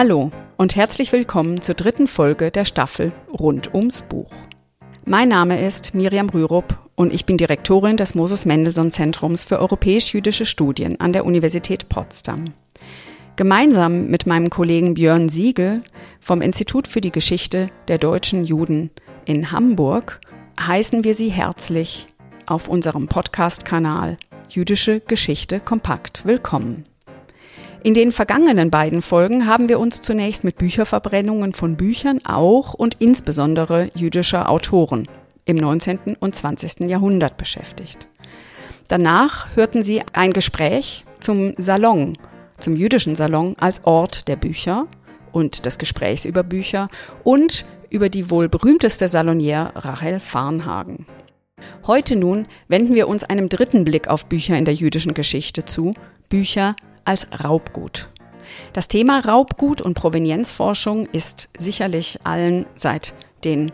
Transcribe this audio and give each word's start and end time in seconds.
Hallo 0.00 0.30
und 0.56 0.76
herzlich 0.76 1.10
willkommen 1.10 1.60
zur 1.60 1.74
dritten 1.74 2.06
Folge 2.06 2.52
der 2.52 2.64
Staffel 2.64 3.10
Rund 3.36 3.74
ums 3.74 4.02
Buch. 4.02 4.30
Mein 5.04 5.28
Name 5.28 5.60
ist 5.60 5.92
Miriam 5.92 6.30
Rürup 6.30 6.78
und 6.94 7.12
ich 7.12 7.26
bin 7.26 7.36
Direktorin 7.36 7.96
des 7.96 8.14
Moses 8.14 8.44
Mendelssohn 8.44 8.92
Zentrums 8.92 9.42
für 9.42 9.58
europäisch-jüdische 9.58 10.46
Studien 10.46 11.00
an 11.00 11.12
der 11.12 11.26
Universität 11.26 11.88
Potsdam. 11.88 12.44
Gemeinsam 13.34 14.06
mit 14.06 14.24
meinem 14.24 14.50
Kollegen 14.50 14.94
Björn 14.94 15.28
Siegel 15.28 15.80
vom 16.20 16.42
Institut 16.42 16.86
für 16.86 17.00
die 17.00 17.10
Geschichte 17.10 17.66
der 17.88 17.98
deutschen 17.98 18.44
Juden 18.44 18.90
in 19.24 19.50
Hamburg 19.50 20.20
heißen 20.60 21.02
wir 21.02 21.14
Sie 21.14 21.30
herzlich 21.30 22.06
auf 22.46 22.68
unserem 22.68 23.08
Podcast-Kanal 23.08 24.16
Jüdische 24.48 25.00
Geschichte 25.00 25.58
kompakt 25.58 26.24
willkommen. 26.24 26.84
In 27.84 27.94
den 27.94 28.10
vergangenen 28.10 28.70
beiden 28.70 29.02
Folgen 29.02 29.46
haben 29.46 29.68
wir 29.68 29.78
uns 29.78 30.02
zunächst 30.02 30.42
mit 30.42 30.58
Bücherverbrennungen 30.58 31.52
von 31.52 31.76
Büchern 31.76 32.20
auch 32.24 32.74
und 32.74 32.96
insbesondere 32.98 33.90
jüdischer 33.94 34.50
Autoren 34.50 35.06
im 35.44 35.56
19. 35.56 36.16
und 36.18 36.34
20. 36.34 36.88
Jahrhundert 36.88 37.36
beschäftigt. 37.36 38.08
Danach 38.88 39.54
hörten 39.54 39.82
Sie 39.82 40.02
ein 40.12 40.32
Gespräch 40.32 41.04
zum 41.20 41.54
Salon, 41.56 42.18
zum 42.58 42.74
jüdischen 42.74 43.14
Salon 43.14 43.54
als 43.58 43.84
Ort 43.84 44.26
der 44.26 44.36
Bücher 44.36 44.86
und 45.30 45.64
des 45.64 45.78
Gesprächs 45.78 46.24
über 46.24 46.42
Bücher 46.42 46.88
und 47.22 47.64
über 47.90 48.08
die 48.08 48.30
wohl 48.30 48.48
berühmteste 48.48 49.06
Salonière 49.06 49.70
Rachel 49.76 50.18
Farnhagen. 50.18 51.06
Heute 51.86 52.16
nun 52.16 52.46
wenden 52.66 52.94
wir 52.94 53.08
uns 53.08 53.24
einem 53.24 53.48
dritten 53.48 53.84
Blick 53.84 54.08
auf 54.08 54.26
Bücher 54.26 54.56
in 54.58 54.64
der 54.64 54.74
jüdischen 54.74 55.14
Geschichte 55.14 55.64
zu, 55.64 55.94
Bücher 56.28 56.76
als 57.08 57.26
Raubgut. 57.42 58.10
Das 58.74 58.86
Thema 58.86 59.20
Raubgut 59.20 59.80
und 59.80 59.94
Provenienzforschung 59.94 61.06
ist 61.06 61.48
sicherlich 61.58 62.18
allen 62.24 62.66
seit 62.74 63.14
den 63.44 63.72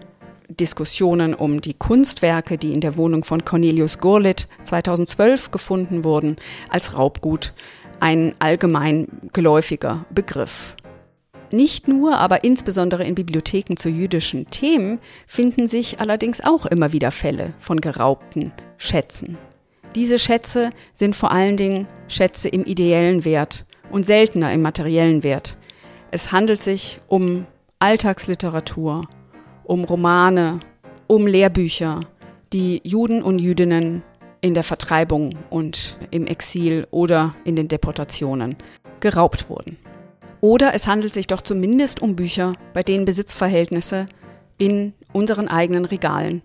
Diskussionen 0.48 1.34
um 1.34 1.60
die 1.60 1.74
Kunstwerke, 1.74 2.58
die 2.58 2.72
in 2.72 2.80
der 2.80 2.96
Wohnung 2.96 3.24
von 3.24 3.44
Cornelius 3.44 3.98
Gurlitt 3.98 4.48
2012 4.62 5.50
gefunden 5.50 6.04
wurden, 6.04 6.36
als 6.68 6.96
Raubgut 6.96 7.54
ein 7.98 8.34
allgemein 8.38 9.08
geläufiger 9.32 10.04
Begriff. 10.10 10.76
Nicht 11.50 11.88
nur, 11.88 12.18
aber 12.18 12.44
insbesondere 12.44 13.04
in 13.04 13.16
Bibliotheken 13.16 13.76
zu 13.76 13.88
jüdischen 13.88 14.46
Themen 14.46 15.00
finden 15.26 15.66
sich 15.66 15.98
allerdings 15.98 16.40
auch 16.40 16.66
immer 16.66 16.92
wieder 16.92 17.10
Fälle 17.10 17.54
von 17.58 17.80
geraubten 17.80 18.52
Schätzen. 18.76 19.38
Diese 19.94 20.18
Schätze 20.18 20.70
sind 20.92 21.14
vor 21.14 21.30
allen 21.30 21.56
Dingen 21.56 21.86
Schätze 22.08 22.48
im 22.48 22.64
ideellen 22.64 23.24
Wert 23.24 23.64
und 23.92 24.04
seltener 24.04 24.52
im 24.52 24.60
materiellen 24.60 25.22
Wert. 25.22 25.56
Es 26.10 26.32
handelt 26.32 26.60
sich 26.60 27.00
um 27.06 27.46
Alltagsliteratur, 27.78 29.06
um 29.62 29.84
Romane, 29.84 30.58
um 31.06 31.28
Lehrbücher, 31.28 32.00
die 32.52 32.80
Juden 32.84 33.22
und 33.22 33.38
Jüdinnen 33.38 34.02
in 34.40 34.54
der 34.54 34.64
Vertreibung 34.64 35.36
und 35.48 35.96
im 36.10 36.26
Exil 36.26 36.86
oder 36.90 37.36
in 37.44 37.54
den 37.54 37.68
Deportationen 37.68 38.56
geraubt 38.98 39.48
wurden. 39.48 39.76
Oder 40.40 40.74
es 40.74 40.88
handelt 40.88 41.14
sich 41.14 41.28
doch 41.28 41.40
zumindest 41.40 42.02
um 42.02 42.16
Bücher, 42.16 42.52
bei 42.72 42.82
denen 42.82 43.04
Besitzverhältnisse 43.04 44.06
in 44.58 44.92
unseren 45.12 45.48
eigenen 45.48 45.84
Regalen 45.84 46.42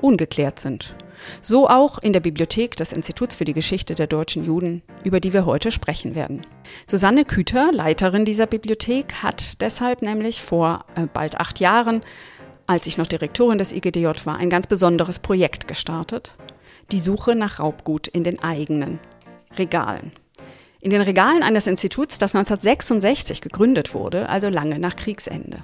ungeklärt 0.00 0.58
sind. 0.58 0.96
So 1.40 1.68
auch 1.68 1.98
in 1.98 2.12
der 2.12 2.20
Bibliothek 2.20 2.76
des 2.76 2.92
Instituts 2.92 3.34
für 3.34 3.44
die 3.44 3.54
Geschichte 3.54 3.94
der 3.94 4.06
deutschen 4.06 4.44
Juden, 4.44 4.82
über 5.04 5.20
die 5.20 5.32
wir 5.32 5.46
heute 5.46 5.70
sprechen 5.70 6.14
werden. 6.14 6.42
Susanne 6.86 7.24
Küter, 7.24 7.70
Leiterin 7.72 8.24
dieser 8.24 8.46
Bibliothek, 8.46 9.22
hat 9.22 9.60
deshalb 9.60 10.02
nämlich 10.02 10.42
vor 10.42 10.84
äh, 10.94 11.06
bald 11.12 11.40
acht 11.40 11.60
Jahren, 11.60 12.02
als 12.66 12.86
ich 12.86 12.98
noch 12.98 13.06
Direktorin 13.06 13.58
des 13.58 13.72
IGDJ 13.72 14.06
war, 14.24 14.36
ein 14.36 14.50
ganz 14.50 14.66
besonderes 14.66 15.18
Projekt 15.18 15.68
gestartet. 15.68 16.34
Die 16.92 17.00
Suche 17.00 17.34
nach 17.34 17.60
Raubgut 17.60 18.08
in 18.08 18.24
den 18.24 18.42
eigenen 18.42 18.98
Regalen. 19.56 20.12
In 20.80 20.90
den 20.90 21.02
Regalen 21.02 21.42
eines 21.42 21.66
Instituts, 21.66 22.18
das 22.18 22.34
1966 22.36 23.40
gegründet 23.40 23.94
wurde, 23.94 24.28
also 24.28 24.48
lange 24.48 24.78
nach 24.78 24.94
Kriegsende. 24.94 25.58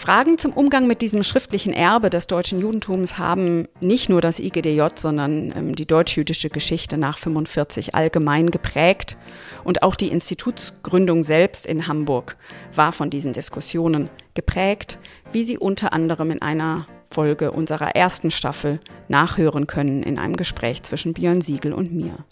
Fragen 0.00 0.38
zum 0.38 0.54
Umgang 0.54 0.86
mit 0.86 1.02
diesem 1.02 1.22
schriftlichen 1.22 1.74
Erbe 1.74 2.08
des 2.08 2.26
deutschen 2.26 2.58
Judentums 2.58 3.18
haben 3.18 3.68
nicht 3.82 4.08
nur 4.08 4.22
das 4.22 4.40
IGDJ, 4.40 4.82
sondern 4.94 5.52
ähm, 5.54 5.74
die 5.74 5.84
deutsch-jüdische 5.84 6.48
Geschichte 6.48 6.96
nach 6.96 7.18
45 7.18 7.94
allgemein 7.94 8.50
geprägt. 8.50 9.18
Und 9.62 9.82
auch 9.82 9.94
die 9.94 10.08
Institutsgründung 10.08 11.22
selbst 11.22 11.66
in 11.66 11.86
Hamburg 11.86 12.38
war 12.74 12.92
von 12.92 13.10
diesen 13.10 13.34
Diskussionen 13.34 14.08
geprägt, 14.32 14.98
wie 15.32 15.44
Sie 15.44 15.58
unter 15.58 15.92
anderem 15.92 16.30
in 16.30 16.40
einer 16.40 16.86
Folge 17.10 17.50
unserer 17.50 17.94
ersten 17.94 18.30
Staffel 18.30 18.80
nachhören 19.08 19.66
können 19.66 20.02
in 20.02 20.18
einem 20.18 20.38
Gespräch 20.38 20.82
zwischen 20.82 21.12
Björn 21.12 21.42
Siegel 21.42 21.74
und 21.74 21.92
mir. 21.92 22.24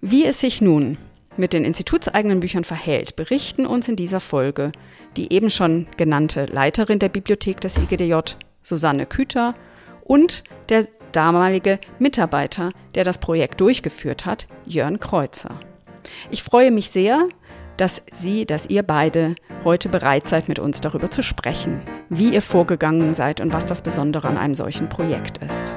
Wie 0.00 0.24
es 0.24 0.40
sich 0.40 0.62
nun 0.62 0.96
mit 1.40 1.52
den 1.52 1.64
institutseigenen 1.64 2.40
Büchern 2.40 2.64
verhält, 2.64 3.16
berichten 3.16 3.66
uns 3.66 3.88
in 3.88 3.96
dieser 3.96 4.20
Folge 4.20 4.72
die 5.16 5.32
eben 5.32 5.50
schon 5.50 5.86
genannte 5.96 6.46
Leiterin 6.46 6.98
der 6.98 7.08
Bibliothek 7.08 7.60
des 7.60 7.78
IGDJ, 7.78 8.14
Susanne 8.62 9.06
Küter, 9.06 9.54
und 10.04 10.44
der 10.68 10.86
damalige 11.12 11.78
Mitarbeiter, 11.98 12.72
der 12.94 13.04
das 13.04 13.18
Projekt 13.18 13.60
durchgeführt 13.60 14.26
hat, 14.26 14.46
Jörn 14.64 15.00
Kreuzer. 15.00 15.58
Ich 16.30 16.42
freue 16.42 16.70
mich 16.70 16.90
sehr, 16.90 17.28
dass 17.76 18.02
Sie, 18.12 18.44
dass 18.44 18.66
ihr 18.66 18.82
beide 18.82 19.34
heute 19.64 19.88
bereit 19.88 20.26
seid, 20.26 20.48
mit 20.48 20.58
uns 20.58 20.80
darüber 20.80 21.10
zu 21.10 21.22
sprechen, 21.22 21.80
wie 22.08 22.34
ihr 22.34 22.42
vorgegangen 22.42 23.14
seid 23.14 23.40
und 23.40 23.52
was 23.52 23.66
das 23.66 23.82
Besondere 23.82 24.28
an 24.28 24.36
einem 24.36 24.54
solchen 24.54 24.88
Projekt 24.88 25.38
ist. 25.38 25.76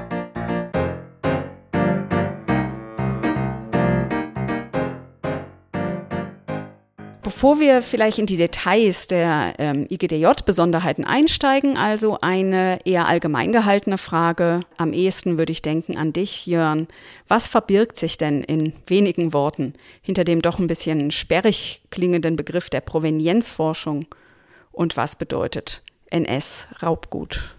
Bevor 7.24 7.58
wir 7.58 7.80
vielleicht 7.80 8.18
in 8.18 8.26
die 8.26 8.36
Details 8.36 9.06
der 9.06 9.54
ähm, 9.56 9.86
IGDJ-Besonderheiten 9.90 11.06
einsteigen, 11.06 11.78
also 11.78 12.18
eine 12.20 12.80
eher 12.84 13.08
allgemein 13.08 13.50
gehaltene 13.50 13.96
Frage. 13.96 14.60
Am 14.76 14.92
ehesten 14.92 15.38
würde 15.38 15.50
ich 15.50 15.62
denken 15.62 15.96
an 15.96 16.12
dich, 16.12 16.44
Jörn. 16.46 16.86
Was 17.26 17.48
verbirgt 17.48 17.96
sich 17.96 18.18
denn 18.18 18.42
in 18.42 18.74
wenigen 18.86 19.32
Worten 19.32 19.72
hinter 20.02 20.24
dem 20.24 20.42
doch 20.42 20.58
ein 20.58 20.66
bisschen 20.66 21.10
sperrig 21.10 21.80
klingenden 21.90 22.36
Begriff 22.36 22.68
der 22.68 22.82
Provenienzforschung? 22.82 24.04
Und 24.70 24.98
was 24.98 25.16
bedeutet 25.16 25.82
NS-Raubgut? 26.10 27.54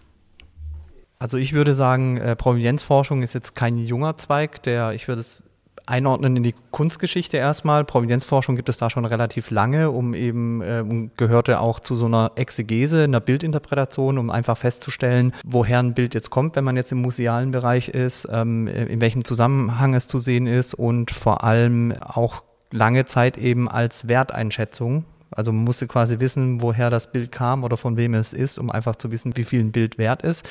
Also 1.18 1.38
ich 1.38 1.54
würde 1.54 1.74
sagen, 1.74 2.18
äh, 2.18 2.36
Provenienzforschung 2.36 3.24
ist 3.24 3.34
jetzt 3.34 3.56
kein 3.56 3.80
junger 3.80 4.16
Zweig, 4.16 4.62
der, 4.62 4.92
ich 4.92 5.08
würde 5.08 5.22
es 5.22 5.42
einordnen 5.86 6.36
in 6.36 6.44
die 6.44 6.56
Kunstgeschichte 6.72 7.38
erstmal. 7.38 7.84
Provenienzforschung 7.84 8.56
gibt 8.56 8.70
es 8.70 8.78
da 8.78 8.90
schon 8.90 9.06
relativ 9.06 9.52
lange, 9.52 9.92
um 9.92 10.14
eben 10.14 10.62
äh, 10.62 10.84
gehörte 11.18 11.60
auch 11.60 11.80
zu 11.80 11.96
so 11.96 12.06
einer 12.06 12.32
Exegese, 12.36 13.04
einer 13.04 13.20
Bildinterpretation, 13.20 14.18
um 14.18 14.30
einfach 14.30 14.58
festzustellen, 14.58 15.34
woher 15.44 15.80
ein 15.80 15.94
Bild 15.94 16.14
jetzt 16.14 16.30
kommt, 16.30 16.56
wenn 16.56 16.64
man 16.64 16.76
jetzt 16.76 16.92
im 16.92 17.02
musealen 17.02 17.52
Bereich 17.52 17.90
ist, 17.90 18.28
ähm, 18.32 18.68
in 18.68 19.02
welchem 19.02 19.26
Zusammenhang 19.26 19.94
es 19.94 20.08
zu 20.08 20.20
sehen 20.20 20.48
ist 20.48 20.74
und 20.74 21.12
vor 21.12 21.44
allem 21.44 21.94
auch 22.02 22.44
lange 22.72 23.06
Zeit 23.06 23.38
eben 23.38 23.70
als 23.70 24.08
Werteinschätzung 24.08 25.06
also 25.36 25.52
man 25.52 25.64
musste 25.64 25.88
quasi 25.88 26.20
wissen, 26.20 26.62
woher 26.62 26.90
das 26.90 27.12
Bild 27.12 27.32
kam 27.32 27.64
oder 27.64 27.78
von 27.78 27.98
wem 27.98 28.14
es 28.14 28.34
ist, 28.34 28.58
um 28.58 28.72
einfach 28.72 28.96
zu 28.96 29.12
wissen, 29.12 29.36
wie 29.38 29.44
viel 29.44 29.60
ein 29.60 29.72
Bild 29.72 29.98
wert 29.98 30.22
ist. 30.22 30.48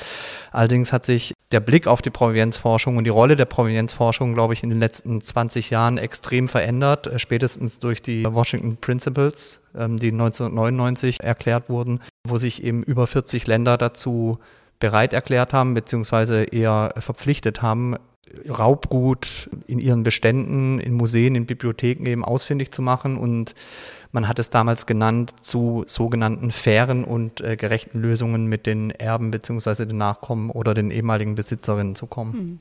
Allerdings 0.51 0.93
hat 0.93 1.05
sich 1.05 1.33
der 1.51 1.59
Blick 1.59 1.87
auf 1.87 2.01
die 2.01 2.09
Provenienzforschung 2.09 2.97
und 2.97 3.03
die 3.03 3.09
Rolle 3.09 3.35
der 3.35 3.45
Provenienzforschung, 3.45 4.33
glaube 4.33 4.53
ich, 4.53 4.63
in 4.63 4.69
den 4.69 4.79
letzten 4.79 5.21
20 5.21 5.69
Jahren 5.69 5.97
extrem 5.97 6.47
verändert, 6.47 7.07
äh, 7.07 7.19
spätestens 7.19 7.79
durch 7.79 8.01
die 8.01 8.25
Washington 8.25 8.77
Principles, 8.77 9.59
ähm, 9.75 9.97
die 9.97 10.11
1999 10.11 11.21
erklärt 11.21 11.69
wurden, 11.69 11.99
wo 12.27 12.37
sich 12.37 12.63
eben 12.63 12.83
über 12.83 13.07
40 13.07 13.47
Länder 13.47 13.77
dazu 13.77 14.39
bereit 14.79 15.13
erklärt 15.13 15.53
haben, 15.53 15.73
beziehungsweise 15.73 16.43
eher 16.43 16.93
verpflichtet 16.97 17.61
haben, 17.61 17.95
Raubgut 18.49 19.49
in 19.67 19.79
ihren 19.79 20.03
Beständen, 20.03 20.79
in 20.79 20.93
Museen, 20.93 21.35
in 21.35 21.45
Bibliotheken 21.45 22.05
eben 22.05 22.25
ausfindig 22.25 22.71
zu 22.71 22.81
machen. 22.81 23.17
Und 23.17 23.55
man 24.11 24.27
hat 24.27 24.39
es 24.39 24.49
damals 24.49 24.85
genannt, 24.85 25.33
zu 25.41 25.83
sogenannten 25.87 26.51
fairen 26.51 27.03
und 27.03 27.41
äh, 27.41 27.55
gerechten 27.55 27.99
Lösungen 27.99 28.47
mit 28.47 28.65
den 28.65 28.91
Erben 28.91 29.31
bzw. 29.31 29.85
den 29.85 29.97
Nachkommen 29.97 30.49
oder 30.49 30.73
den 30.73 30.91
ehemaligen 30.91 31.35
Besitzerinnen 31.35 31.95
zu 31.95 32.07
kommen. 32.07 32.33
Hm. 32.33 32.59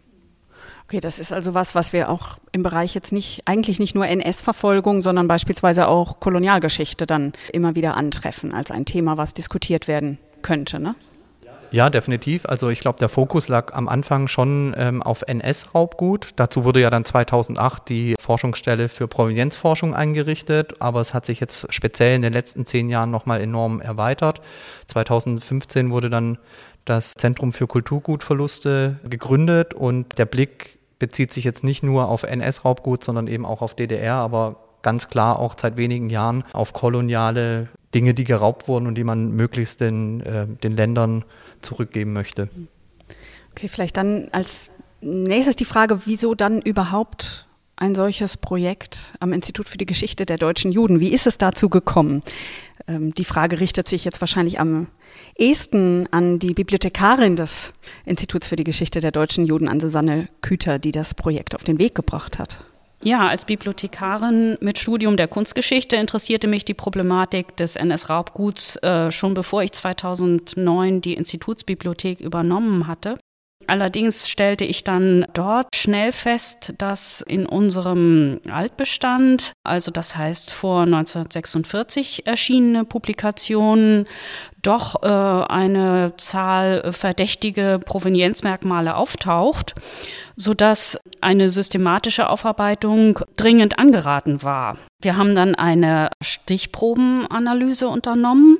Okay, 0.86 1.00
das 1.00 1.18
ist 1.18 1.32
also 1.32 1.54
was, 1.54 1.74
was 1.74 1.94
wir 1.94 2.10
auch 2.10 2.36
im 2.52 2.62
Bereich 2.62 2.94
jetzt 2.94 3.10
nicht, 3.10 3.42
eigentlich 3.46 3.78
nicht 3.78 3.94
nur 3.94 4.06
NS-Verfolgung, 4.06 5.00
sondern 5.00 5.28
beispielsweise 5.28 5.88
auch 5.88 6.20
Kolonialgeschichte 6.20 7.06
dann 7.06 7.32
immer 7.52 7.74
wieder 7.74 7.96
antreffen 7.96 8.52
als 8.52 8.70
ein 8.70 8.84
Thema, 8.84 9.16
was 9.16 9.32
diskutiert 9.32 9.88
werden 9.88 10.18
könnte, 10.42 10.78
ne? 10.78 10.94
Ja, 11.74 11.90
definitiv. 11.90 12.46
Also 12.46 12.68
ich 12.68 12.78
glaube, 12.78 13.00
der 13.00 13.08
Fokus 13.08 13.48
lag 13.48 13.74
am 13.74 13.88
Anfang 13.88 14.28
schon 14.28 14.76
ähm, 14.78 15.02
auf 15.02 15.22
NS-Raubgut. 15.26 16.28
Dazu 16.36 16.64
wurde 16.64 16.80
ja 16.80 16.88
dann 16.88 17.04
2008 17.04 17.88
die 17.88 18.14
Forschungsstelle 18.16 18.88
für 18.88 19.08
Provenienzforschung 19.08 19.92
eingerichtet, 19.92 20.80
aber 20.80 21.00
es 21.00 21.14
hat 21.14 21.26
sich 21.26 21.40
jetzt 21.40 21.66
speziell 21.74 22.14
in 22.14 22.22
den 22.22 22.32
letzten 22.32 22.64
zehn 22.64 22.88
Jahren 22.88 23.10
nochmal 23.10 23.40
enorm 23.40 23.80
erweitert. 23.80 24.40
2015 24.86 25.90
wurde 25.90 26.10
dann 26.10 26.38
das 26.84 27.14
Zentrum 27.14 27.52
für 27.52 27.66
Kulturgutverluste 27.66 29.00
gegründet 29.02 29.74
und 29.74 30.16
der 30.16 30.26
Blick 30.26 30.78
bezieht 31.00 31.32
sich 31.32 31.42
jetzt 31.42 31.64
nicht 31.64 31.82
nur 31.82 32.08
auf 32.08 32.22
NS-Raubgut, 32.22 33.02
sondern 33.02 33.26
eben 33.26 33.44
auch 33.44 33.62
auf 33.62 33.74
DDR, 33.74 34.14
aber 34.14 34.60
ganz 34.82 35.08
klar 35.08 35.40
auch 35.40 35.56
seit 35.58 35.76
wenigen 35.76 36.08
Jahren 36.08 36.44
auf 36.52 36.72
koloniale 36.72 37.66
Dinge, 37.94 38.14
die 38.14 38.24
geraubt 38.24 38.68
wurden 38.68 38.86
und 38.86 38.96
die 38.96 39.04
man 39.04 39.32
möglichst 39.32 39.80
den, 39.80 40.20
äh, 40.20 40.46
den 40.46 40.72
Ländern 40.72 41.24
zurückgeben 41.60 42.12
möchte. 42.12 42.48
Okay, 43.52 43.68
vielleicht 43.68 43.96
dann 43.96 44.28
als 44.32 44.72
nächstes 45.00 45.56
die 45.56 45.64
Frage, 45.64 46.00
wieso 46.06 46.34
dann 46.34 46.60
überhaupt 46.60 47.46
ein 47.76 47.94
solches 47.94 48.36
Projekt 48.36 49.14
am 49.20 49.32
Institut 49.32 49.68
für 49.68 49.78
die 49.78 49.86
Geschichte 49.86 50.26
der 50.26 50.38
deutschen 50.38 50.72
Juden? 50.72 51.00
Wie 51.00 51.12
ist 51.12 51.26
es 51.26 51.38
dazu 51.38 51.68
gekommen? 51.68 52.20
Ähm, 52.86 53.14
die 53.14 53.24
Frage 53.24 53.60
richtet 53.60 53.88
sich 53.88 54.04
jetzt 54.04 54.20
wahrscheinlich 54.20 54.60
am 54.60 54.88
ehesten 55.36 56.08
an 56.10 56.38
die 56.38 56.54
Bibliothekarin 56.54 57.36
des 57.36 57.72
Instituts 58.04 58.46
für 58.46 58.56
die 58.56 58.64
Geschichte 58.64 59.00
der 59.00 59.10
deutschen 59.10 59.46
Juden, 59.46 59.68
an 59.68 59.80
Susanne 59.80 60.28
Küter, 60.40 60.78
die 60.78 60.92
das 60.92 61.14
Projekt 61.14 61.54
auf 61.54 61.64
den 61.64 61.78
Weg 61.78 61.94
gebracht 61.94 62.38
hat. 62.38 62.64
Ja, 63.04 63.28
als 63.28 63.44
Bibliothekarin 63.44 64.56
mit 64.62 64.78
Studium 64.78 65.18
der 65.18 65.28
Kunstgeschichte 65.28 65.94
interessierte 65.96 66.48
mich 66.48 66.64
die 66.64 66.72
Problematik 66.72 67.54
des 67.54 67.76
NS-Raubguts 67.76 68.76
äh, 68.76 69.10
schon 69.10 69.34
bevor 69.34 69.62
ich 69.62 69.72
2009 69.72 71.02
die 71.02 71.12
Institutsbibliothek 71.12 72.20
übernommen 72.20 72.86
hatte. 72.86 73.18
Allerdings 73.66 74.28
stellte 74.28 74.64
ich 74.64 74.84
dann 74.84 75.26
dort 75.32 75.74
schnell 75.74 76.12
fest, 76.12 76.74
dass 76.78 77.20
in 77.20 77.46
unserem 77.46 78.40
Altbestand, 78.50 79.52
also 79.64 79.90
das 79.90 80.16
heißt 80.16 80.50
vor 80.52 80.82
1946 80.82 82.26
erschienene 82.26 82.84
Publikationen, 82.84 84.06
doch 84.62 85.02
äh, 85.02 85.06
eine 85.06 86.14
Zahl 86.16 86.92
verdächtige 86.92 87.80
Provenienzmerkmale 87.84 88.96
auftaucht, 88.96 89.74
sodass 90.36 90.98
eine 91.20 91.50
systematische 91.50 92.28
Aufarbeitung 92.28 93.20
dringend 93.36 93.78
angeraten 93.78 94.42
war. 94.42 94.78
Wir 95.02 95.16
haben 95.16 95.34
dann 95.34 95.54
eine 95.54 96.08
Stichprobenanalyse 96.22 97.88
unternommen 97.88 98.58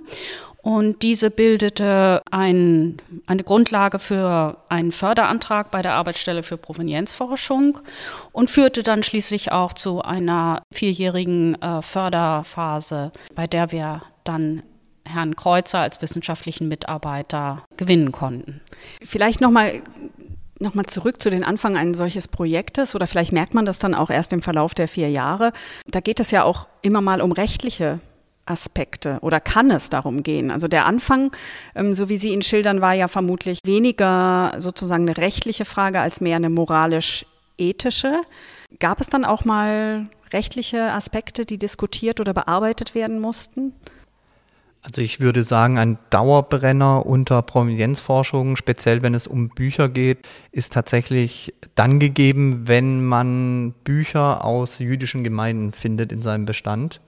und 0.64 1.02
diese 1.02 1.30
bildete 1.30 2.22
ein, 2.30 2.96
eine 3.26 3.44
Grundlage 3.44 3.98
für 3.98 4.56
einen 4.70 4.92
Förderantrag 4.92 5.70
bei 5.70 5.82
der 5.82 5.92
Arbeitsstelle 5.92 6.42
für 6.42 6.56
Provenienzforschung 6.56 7.80
und 8.32 8.48
führte 8.48 8.82
dann 8.82 9.02
schließlich 9.02 9.52
auch 9.52 9.74
zu 9.74 10.00
einer 10.00 10.62
vierjährigen 10.72 11.60
äh, 11.60 11.82
Förderphase, 11.82 13.12
bei 13.34 13.46
der 13.46 13.72
wir 13.72 14.00
dann 14.24 14.62
Herrn 15.04 15.36
Kreuzer 15.36 15.80
als 15.80 16.00
wissenschaftlichen 16.00 16.68
Mitarbeiter 16.68 17.62
gewinnen 17.76 18.10
konnten. 18.10 18.62
Vielleicht 19.02 19.42
nochmal 19.42 19.82
Nochmal 20.60 20.86
zurück 20.86 21.20
zu 21.20 21.30
den 21.30 21.42
Anfang 21.42 21.76
eines 21.76 21.98
solches 21.98 22.28
Projektes 22.28 22.94
oder 22.94 23.08
vielleicht 23.08 23.32
merkt 23.32 23.54
man 23.54 23.66
das 23.66 23.80
dann 23.80 23.92
auch 23.92 24.08
erst 24.08 24.32
im 24.32 24.40
Verlauf 24.40 24.72
der 24.72 24.86
vier 24.86 25.10
Jahre. 25.10 25.52
Da 25.88 25.98
geht 25.98 26.20
es 26.20 26.30
ja 26.30 26.44
auch 26.44 26.68
immer 26.80 27.00
mal 27.00 27.20
um 27.20 27.32
rechtliche 27.32 27.98
Aspekte 28.46 29.18
oder 29.22 29.40
kann 29.40 29.70
es 29.70 29.88
darum 29.88 30.22
gehen? 30.22 30.50
Also 30.50 30.68
der 30.68 30.86
Anfang, 30.86 31.32
ähm, 31.74 31.94
so 31.94 32.08
wie 32.08 32.18
Sie 32.18 32.32
ihn 32.32 32.42
schildern, 32.42 32.80
war 32.80 32.92
ja 32.92 33.08
vermutlich 33.08 33.58
weniger 33.64 34.54
sozusagen 34.58 35.08
eine 35.08 35.16
rechtliche 35.16 35.64
Frage 35.64 36.00
als 36.00 36.20
mehr 36.20 36.36
eine 36.36 36.50
moralisch-ethische. 36.50 38.22
Gab 38.78 39.00
es 39.00 39.08
dann 39.08 39.24
auch 39.24 39.44
mal 39.44 40.06
rechtliche 40.32 40.92
Aspekte, 40.92 41.46
die 41.46 41.58
diskutiert 41.58 42.20
oder 42.20 42.34
bearbeitet 42.34 42.94
werden 42.94 43.20
mussten? 43.20 43.72
Also 44.82 45.00
ich 45.00 45.18
würde 45.18 45.42
sagen, 45.44 45.78
ein 45.78 45.96
Dauerbrenner 46.10 47.06
unter 47.06 47.40
Provenienzforschung, 47.40 48.56
speziell 48.56 49.00
wenn 49.00 49.14
es 49.14 49.26
um 49.26 49.48
Bücher 49.48 49.88
geht, 49.88 50.28
ist 50.52 50.74
tatsächlich 50.74 51.54
dann 51.74 51.98
gegeben, 51.98 52.68
wenn 52.68 53.02
man 53.02 53.72
Bücher 53.84 54.44
aus 54.44 54.80
jüdischen 54.80 55.24
Gemeinden 55.24 55.72
findet 55.72 56.12
in 56.12 56.20
seinem 56.20 56.44
Bestand 56.44 57.00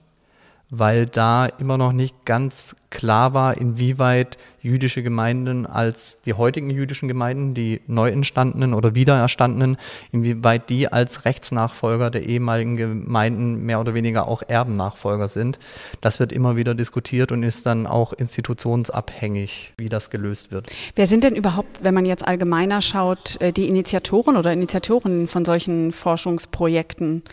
weil 0.69 1.05
da 1.05 1.45
immer 1.45 1.77
noch 1.77 1.93
nicht 1.93 2.25
ganz 2.25 2.75
klar 2.89 3.33
war, 3.33 3.57
inwieweit 3.57 4.37
jüdische 4.61 5.03
Gemeinden 5.03 5.65
als 5.65 6.21
die 6.25 6.33
heutigen 6.33 6.69
jüdischen 6.69 7.07
Gemeinden, 7.07 7.53
die 7.53 7.81
neu 7.87 8.09
entstandenen 8.09 8.73
oder 8.73 8.95
wiedererstandenen, 8.95 9.77
inwieweit 10.11 10.69
die 10.69 10.91
als 10.91 11.25
Rechtsnachfolger 11.25 12.09
der 12.09 12.25
ehemaligen 12.25 12.75
Gemeinden 12.75 13.65
mehr 13.65 13.79
oder 13.79 13.93
weniger 13.93 14.27
auch 14.27 14.43
Erbennachfolger 14.45 15.29
sind. 15.29 15.59
Das 16.01 16.19
wird 16.19 16.31
immer 16.31 16.55
wieder 16.55 16.75
diskutiert 16.75 17.31
und 17.31 17.43
ist 17.43 17.65
dann 17.65 17.87
auch 17.87 18.13
institutionsabhängig, 18.13 19.73
wie 19.77 19.89
das 19.89 20.09
gelöst 20.09 20.51
wird. 20.51 20.69
Wer 20.95 21.07
sind 21.07 21.23
denn 21.23 21.35
überhaupt, 21.35 21.83
wenn 21.83 21.93
man 21.93 22.05
jetzt 22.05 22.27
allgemeiner 22.27 22.81
schaut, 22.81 23.39
äh, 23.39 23.53
die 23.53 23.69
Initiatoren 23.69 24.35
oder 24.35 24.51
Initiatorinnen 24.51 25.27
von 25.27 25.45
solchen 25.45 25.91
Forschungsprojekten? 25.91 27.23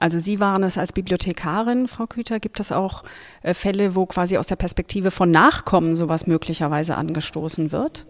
Also 0.00 0.18
Sie 0.18 0.40
waren 0.40 0.64
es 0.64 0.78
als 0.78 0.92
Bibliothekarin, 0.92 1.86
Frau 1.86 2.06
Küter. 2.06 2.40
Gibt 2.40 2.58
es 2.58 2.72
auch 2.72 3.04
äh, 3.42 3.54
Fälle, 3.54 3.94
wo 3.94 4.06
quasi 4.06 4.38
aus 4.38 4.46
der 4.46 4.56
Perspektive 4.56 5.10
von 5.10 5.28
Nachkommen 5.28 5.94
sowas 5.94 6.26
möglicherweise 6.26 6.96
angestoßen 6.96 7.70
wird? 7.70 8.06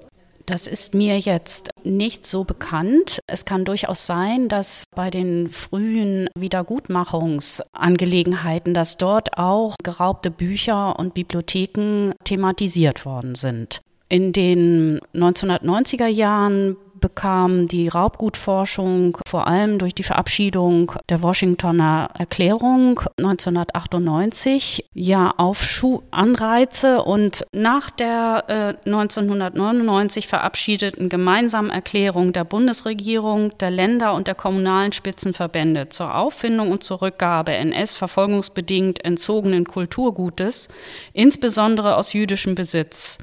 Das 0.47 0.67
ist 0.67 0.95
mir 0.95 1.19
jetzt 1.19 1.71
nicht 1.85 2.25
so 2.25 2.45
bekannt. 2.45 3.19
Es 3.27 3.45
kann 3.45 3.65
durchaus 3.65 4.07
sein, 4.07 4.49
dass 4.49 4.85
bei 4.95 5.11
den 5.11 5.51
frühen 5.51 6.29
Wiedergutmachungsangelegenheiten, 6.37 8.73
dass 8.73 8.97
dort 8.97 9.37
auch 9.37 9.75
geraubte 9.83 10.31
Bücher 10.31 10.97
und 10.99 11.15
Bibliotheken 11.15 12.13
thematisiert 12.25 13.05
worden 13.05 13.35
sind. 13.35 13.81
In 14.09 14.33
den 14.33 15.01
1990er 15.15 16.09
Jahren 16.09 16.77
bekam 17.01 17.67
die 17.67 17.89
Raubgutforschung 17.89 19.19
vor 19.27 19.47
allem 19.47 19.79
durch 19.79 19.95
die 19.95 20.03
Verabschiedung 20.03 20.93
der 21.09 21.23
Washingtoner 21.23 22.11
Erklärung 22.19 23.01
1998 23.19 24.91
ja 24.93 25.35
Aufschuh-Anreize 25.37 27.03
und 27.03 27.45
nach 27.53 27.91
der 27.91 28.45
äh, 28.49 28.89
1999 28.89 30.29
verabschiedeten 30.29 31.09
gemeinsamen 31.09 31.71
Erklärung 31.71 32.33
der 32.33 32.45
Bundesregierung, 32.45 33.57
der 33.59 33.71
Länder 33.71 34.15
und 34.15 34.27
der 34.27 34.35
kommunalen 34.35 34.93
Spitzenverbände 34.93 35.89
zur 35.89 36.15
Auffindung 36.15 36.71
und 36.71 36.85
zur 36.85 37.03
Rückgabe 37.03 37.53
NS-verfolgungsbedingt 37.53 39.05
entzogenen 39.05 39.65
Kulturgutes, 39.65 40.69
insbesondere 41.13 41.97
aus 41.97 42.13
jüdischem 42.13 42.55
Besitz, 42.55 43.19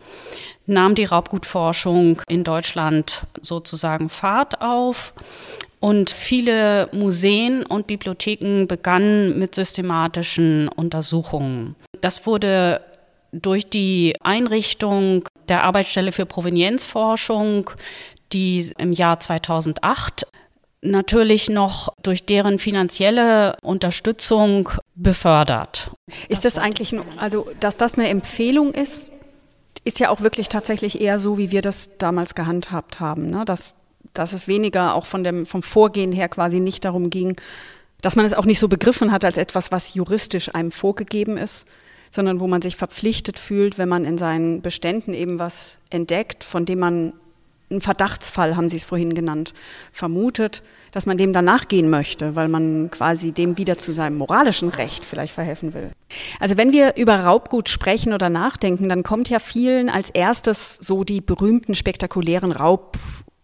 nahm 0.67 0.95
die 0.95 1.05
Raubgutforschung 1.05 2.21
in 2.27 2.43
Deutschland 2.43 3.25
sozusagen 3.41 4.09
Fahrt 4.09 4.61
auf. 4.61 5.13
Und 5.79 6.09
viele 6.09 6.89
Museen 6.91 7.63
und 7.63 7.87
Bibliotheken 7.87 8.65
begannen 8.67 9.37
mit 9.37 9.53
systematischen 9.53 10.67
Untersuchungen. 10.69 11.75
Das 12.01 12.25
wurde 12.25 12.81
durch 13.31 13.69
die 13.69 14.15
Einrichtung 14.21 15.27
der 15.49 15.63
Arbeitsstelle 15.63 16.11
für 16.11 16.25
Provenienzforschung, 16.25 17.69
die 18.33 18.71
im 18.77 18.91
Jahr 18.91 19.19
2008 19.19 20.27
natürlich 20.81 21.49
noch 21.49 21.89
durch 22.03 22.25
deren 22.25 22.59
finanzielle 22.59 23.55
Unterstützung 23.61 24.69
befördert. 24.95 25.91
Ist 26.29 26.45
das, 26.45 26.55
das 26.55 26.63
eigentlich, 26.63 26.95
also 27.17 27.49
dass 27.59 27.77
das 27.77 27.95
eine 27.95 28.09
Empfehlung 28.09 28.73
ist, 28.73 29.11
ist 29.87 29.99
ja 29.99 30.09
auch 30.09 30.21
wirklich 30.21 30.49
tatsächlich 30.49 31.01
eher 31.01 31.19
so, 31.19 31.37
wie 31.37 31.51
wir 31.51 31.61
das 31.61 31.89
damals 31.97 32.35
gehandhabt 32.35 32.99
haben, 32.99 33.29
ne? 33.29 33.45
dass, 33.45 33.75
dass 34.13 34.33
es 34.33 34.47
weniger 34.47 34.93
auch 34.93 35.05
von 35.05 35.23
dem, 35.23 35.45
vom 35.45 35.63
Vorgehen 35.63 36.11
her 36.11 36.29
quasi 36.29 36.59
nicht 36.59 36.85
darum 36.85 37.09
ging, 37.09 37.35
dass 38.01 38.15
man 38.15 38.25
es 38.25 38.33
auch 38.33 38.45
nicht 38.45 38.59
so 38.59 38.67
begriffen 38.67 39.11
hat 39.11 39.25
als 39.25 39.37
etwas, 39.37 39.71
was 39.71 39.93
juristisch 39.93 40.53
einem 40.53 40.71
vorgegeben 40.71 41.37
ist, 41.37 41.67
sondern 42.11 42.39
wo 42.39 42.47
man 42.47 42.61
sich 42.61 42.75
verpflichtet 42.75 43.39
fühlt, 43.39 43.77
wenn 43.77 43.89
man 43.89 44.05
in 44.05 44.17
seinen 44.17 44.61
Beständen 44.61 45.13
eben 45.13 45.39
was 45.39 45.77
entdeckt, 45.89 46.43
von 46.43 46.65
dem 46.65 46.79
man 46.79 47.13
einen 47.69 47.81
Verdachtsfall, 47.81 48.55
haben 48.55 48.69
Sie 48.69 48.77
es 48.77 48.85
vorhin 48.85 49.13
genannt, 49.13 49.53
vermutet, 49.91 50.63
dass 50.91 51.05
man 51.05 51.17
dem 51.17 51.33
danach 51.33 51.67
gehen 51.67 51.89
möchte, 51.89 52.35
weil 52.35 52.47
man 52.47 52.89
quasi 52.91 53.33
dem 53.33 53.57
wieder 53.57 53.77
zu 53.77 53.93
seinem 53.93 54.17
moralischen 54.17 54.69
Recht 54.69 55.03
vielleicht 55.03 55.33
verhelfen 55.33 55.73
will. 55.73 55.91
Also 56.39 56.57
wenn 56.57 56.71
wir 56.71 56.95
über 56.95 57.15
Raubgut 57.15 57.67
sprechen 57.69 58.13
oder 58.13 58.29
nachdenken, 58.29 58.87
dann 58.87 59.03
kommt 59.03 59.29
ja 59.29 59.39
vielen 59.39 59.89
als 59.89 60.09
erstes 60.09 60.75
so 60.75 61.03
die 61.03 61.21
berühmten 61.21 61.75
spektakulären 61.75 62.51
Raub 62.51 62.97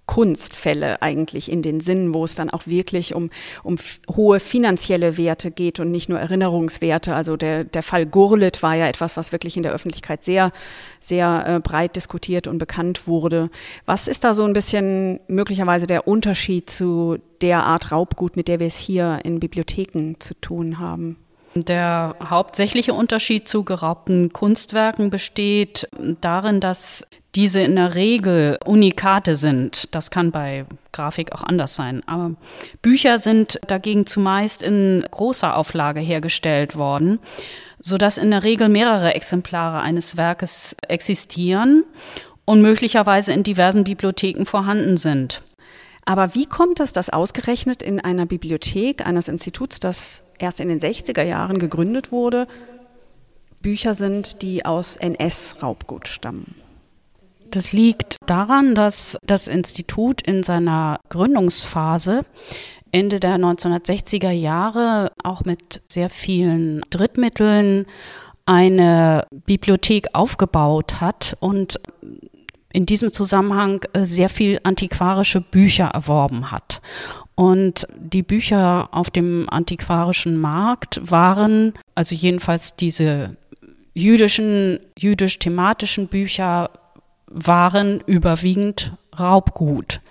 Kunstfälle 0.05 1.01
eigentlich 1.01 1.51
in 1.51 1.62
den 1.62 1.79
Sinn, 1.79 2.13
wo 2.13 2.25
es 2.25 2.36
dann 2.36 2.50
auch 2.50 2.67
wirklich 2.67 3.15
um, 3.15 3.29
um 3.63 3.77
hohe 4.15 4.39
finanzielle 4.39 5.17
Werte 5.17 5.50
geht 5.50 5.79
und 5.79 5.91
nicht 5.91 6.10
nur 6.10 6.19
Erinnerungswerte. 6.19 7.15
Also 7.15 7.38
der, 7.38 7.63
der 7.63 7.83
Fall 7.83 8.05
Gurlit 8.05 8.62
war 8.62 8.75
ja 8.75 8.88
etwas, 8.88 9.15
was 9.15 9.31
wirklich 9.31 9.55
in 9.55 9.63
der 9.63 9.72
Öffentlichkeit 9.72 10.24
sehr, 10.24 10.51
sehr 11.00 11.45
äh, 11.48 11.60
breit 11.60 11.95
diskutiert 11.95 12.48
und 12.48 12.57
bekannt 12.57 13.07
wurde. 13.07 13.50
Was 13.86 14.07
ist 14.07 14.24
da 14.24 14.33
so 14.33 14.43
ein 14.43 14.53
bisschen 14.53 15.22
möglicherweise 15.27 15.88
der 15.88 16.07
Unterschied 16.07 16.69
zu 16.69 17.17
der 17.41 17.63
Art 17.63 17.91
Raubgut, 17.91 18.36
mit 18.36 18.48
der 18.48 18.60
wir 18.60 18.67
es 18.67 18.77
hier 18.77 19.19
in 19.24 19.39
Bibliotheken 19.39 20.15
zu 20.19 20.33
tun 20.36 20.79
haben? 20.79 21.23
Der 21.55 22.15
hauptsächliche 22.24 22.93
Unterschied 22.93 23.48
zu 23.48 23.63
geraubten 23.63 24.33
Kunstwerken 24.33 25.10
besteht 25.12 25.88
darin, 26.22 26.60
dass 26.60 27.05
diese 27.36 27.62
in 27.62 27.75
der 27.75 27.95
Regel 27.95 28.57
Unikate 28.65 29.36
sind. 29.36 29.93
Das 29.93 30.12
kann 30.12 30.31
bei 30.31 30.65
Grafik 30.91 31.31
auch 31.31 31.43
anders 31.43 31.75
sein. 31.75 32.01
Aber 32.07 32.31
Bücher 32.81 33.17
sind 33.17 33.60
dagegen 33.67 34.05
zumeist 34.05 34.62
in 34.63 35.05
großer 35.10 35.55
Auflage 35.55 36.00
hergestellt 36.00 36.75
worden, 36.75 37.19
sodass 37.79 38.17
in 38.17 38.31
der 38.31 38.43
Regel 38.43 38.69
mehrere 38.69 39.13
Exemplare 39.13 39.81
eines 39.81 40.17
Werkes 40.17 40.75
existieren 40.88 41.83
und 42.45 42.62
möglicherweise 42.62 43.33
in 43.33 43.43
diversen 43.43 43.83
Bibliotheken 43.83 44.45
vorhanden 44.45 44.98
sind. 44.98 45.41
Aber 46.05 46.36
wie 46.36 46.45
kommt 46.45 46.79
es, 46.79 46.93
dass 46.93 47.10
ausgerechnet 47.10 47.81
in 47.81 48.00
einer 48.00 48.25
Bibliothek 48.25 49.07
eines 49.07 49.27
Instituts, 49.27 49.79
das 49.79 50.24
erst 50.43 50.59
in 50.59 50.67
den 50.67 50.79
60er 50.79 51.23
Jahren 51.23 51.57
gegründet 51.57 52.12
wurde, 52.12 52.47
Bücher 53.62 53.95
sind, 53.95 54.41
die 54.41 54.65
aus 54.65 54.97
NS-Raubgut 54.97 56.07
stammen? 56.07 56.55
Das 57.50 57.71
liegt 57.71 58.17
daran, 58.25 58.75
dass 58.75 59.17
das 59.25 59.47
Institut 59.47 60.21
in 60.21 60.43
seiner 60.43 61.00
Gründungsphase 61.09 62.25
Ende 62.91 63.19
der 63.19 63.38
1960er 63.38 64.31
Jahre 64.31 65.12
auch 65.23 65.45
mit 65.45 65.81
sehr 65.88 66.09
vielen 66.09 66.81
Drittmitteln 66.89 67.85
eine 68.45 69.25
Bibliothek 69.31 70.07
aufgebaut 70.13 71.00
hat 71.00 71.38
und 71.39 71.79
in 72.73 72.85
diesem 72.85 73.13
Zusammenhang 73.13 73.85
äh, 73.93 74.03
sehr 74.05 74.29
viel 74.29 74.59
antiquarische 74.63 75.39
Bücher 75.39 75.85
erworben 75.85 76.51
hat. 76.51 76.81
Und 77.35 77.87
die 77.97 78.23
Bücher 78.23 78.89
auf 78.91 79.09
dem 79.09 79.49
antiquarischen 79.49 80.37
Markt 80.37 80.99
waren, 81.09 81.73
also 81.95 82.15
jedenfalls 82.15 82.75
diese 82.75 83.37
jüdischen, 83.93 84.79
jüdisch-thematischen 84.97 86.07
Bücher, 86.07 86.69
waren 87.27 88.01
überwiegend 88.05 88.93
Raubgut. 89.17 90.01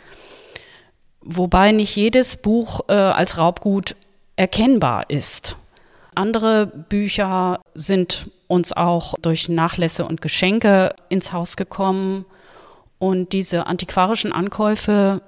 Wobei 1.21 1.71
nicht 1.71 1.95
jedes 1.95 2.37
Buch 2.37 2.81
äh, 2.89 2.95
als 2.95 3.39
Raubgut 3.39 3.95
erkennbar 4.35 5.09
ist. 5.09 5.57
Andere 6.15 6.67
Bücher 6.67 7.61
sind 7.75 8.31
uns 8.49 8.73
auch 8.73 9.15
durch 9.23 9.49
Nachlässe 9.49 10.05
und 10.05 10.21
Geschenke 10.21 10.95
ins 11.09 11.33
Haus 11.33 11.57
gekommen. 11.57 12.25
Und 12.99 13.33
diese 13.33 13.67
antiquarischen 13.67 14.33
Ankäufe 14.33 15.23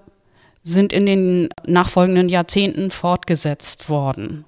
sind 0.64 0.92
in 0.92 1.06
den 1.06 1.48
nachfolgenden 1.66 2.28
Jahrzehnten 2.28 2.90
fortgesetzt 2.90 3.88
worden, 3.88 4.44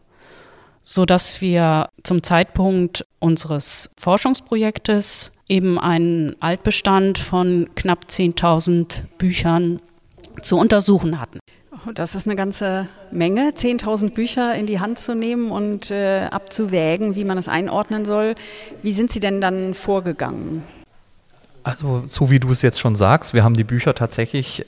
sodass 0.82 1.40
wir 1.40 1.90
zum 2.02 2.22
Zeitpunkt 2.22 3.06
unseres 3.20 3.94
Forschungsprojektes 3.98 5.30
eben 5.46 5.78
einen 5.78 6.34
Altbestand 6.40 7.18
von 7.18 7.68
knapp 7.76 8.06
10.000 8.08 9.02
Büchern 9.18 9.80
zu 10.42 10.58
untersuchen 10.58 11.20
hatten. 11.20 11.38
Oh, 11.86 11.92
das 11.92 12.14
ist 12.14 12.26
eine 12.26 12.36
ganze 12.36 12.88
Menge, 13.10 13.50
10.000 13.50 14.12
Bücher 14.12 14.54
in 14.54 14.66
die 14.66 14.80
Hand 14.80 14.98
zu 14.98 15.14
nehmen 15.14 15.50
und 15.50 15.90
äh, 15.90 16.26
abzuwägen, 16.30 17.14
wie 17.14 17.24
man 17.24 17.38
es 17.38 17.48
einordnen 17.48 18.06
soll. 18.06 18.34
Wie 18.82 18.92
sind 18.92 19.12
Sie 19.12 19.20
denn 19.20 19.40
dann 19.40 19.74
vorgegangen? 19.74 20.62
Also, 21.62 22.04
so 22.06 22.30
wie 22.30 22.38
du 22.38 22.50
es 22.50 22.62
jetzt 22.62 22.80
schon 22.80 22.96
sagst, 22.96 23.34
wir 23.34 23.44
haben 23.44 23.54
die 23.54 23.64
Bücher 23.64 23.94
tatsächlich 23.94 24.64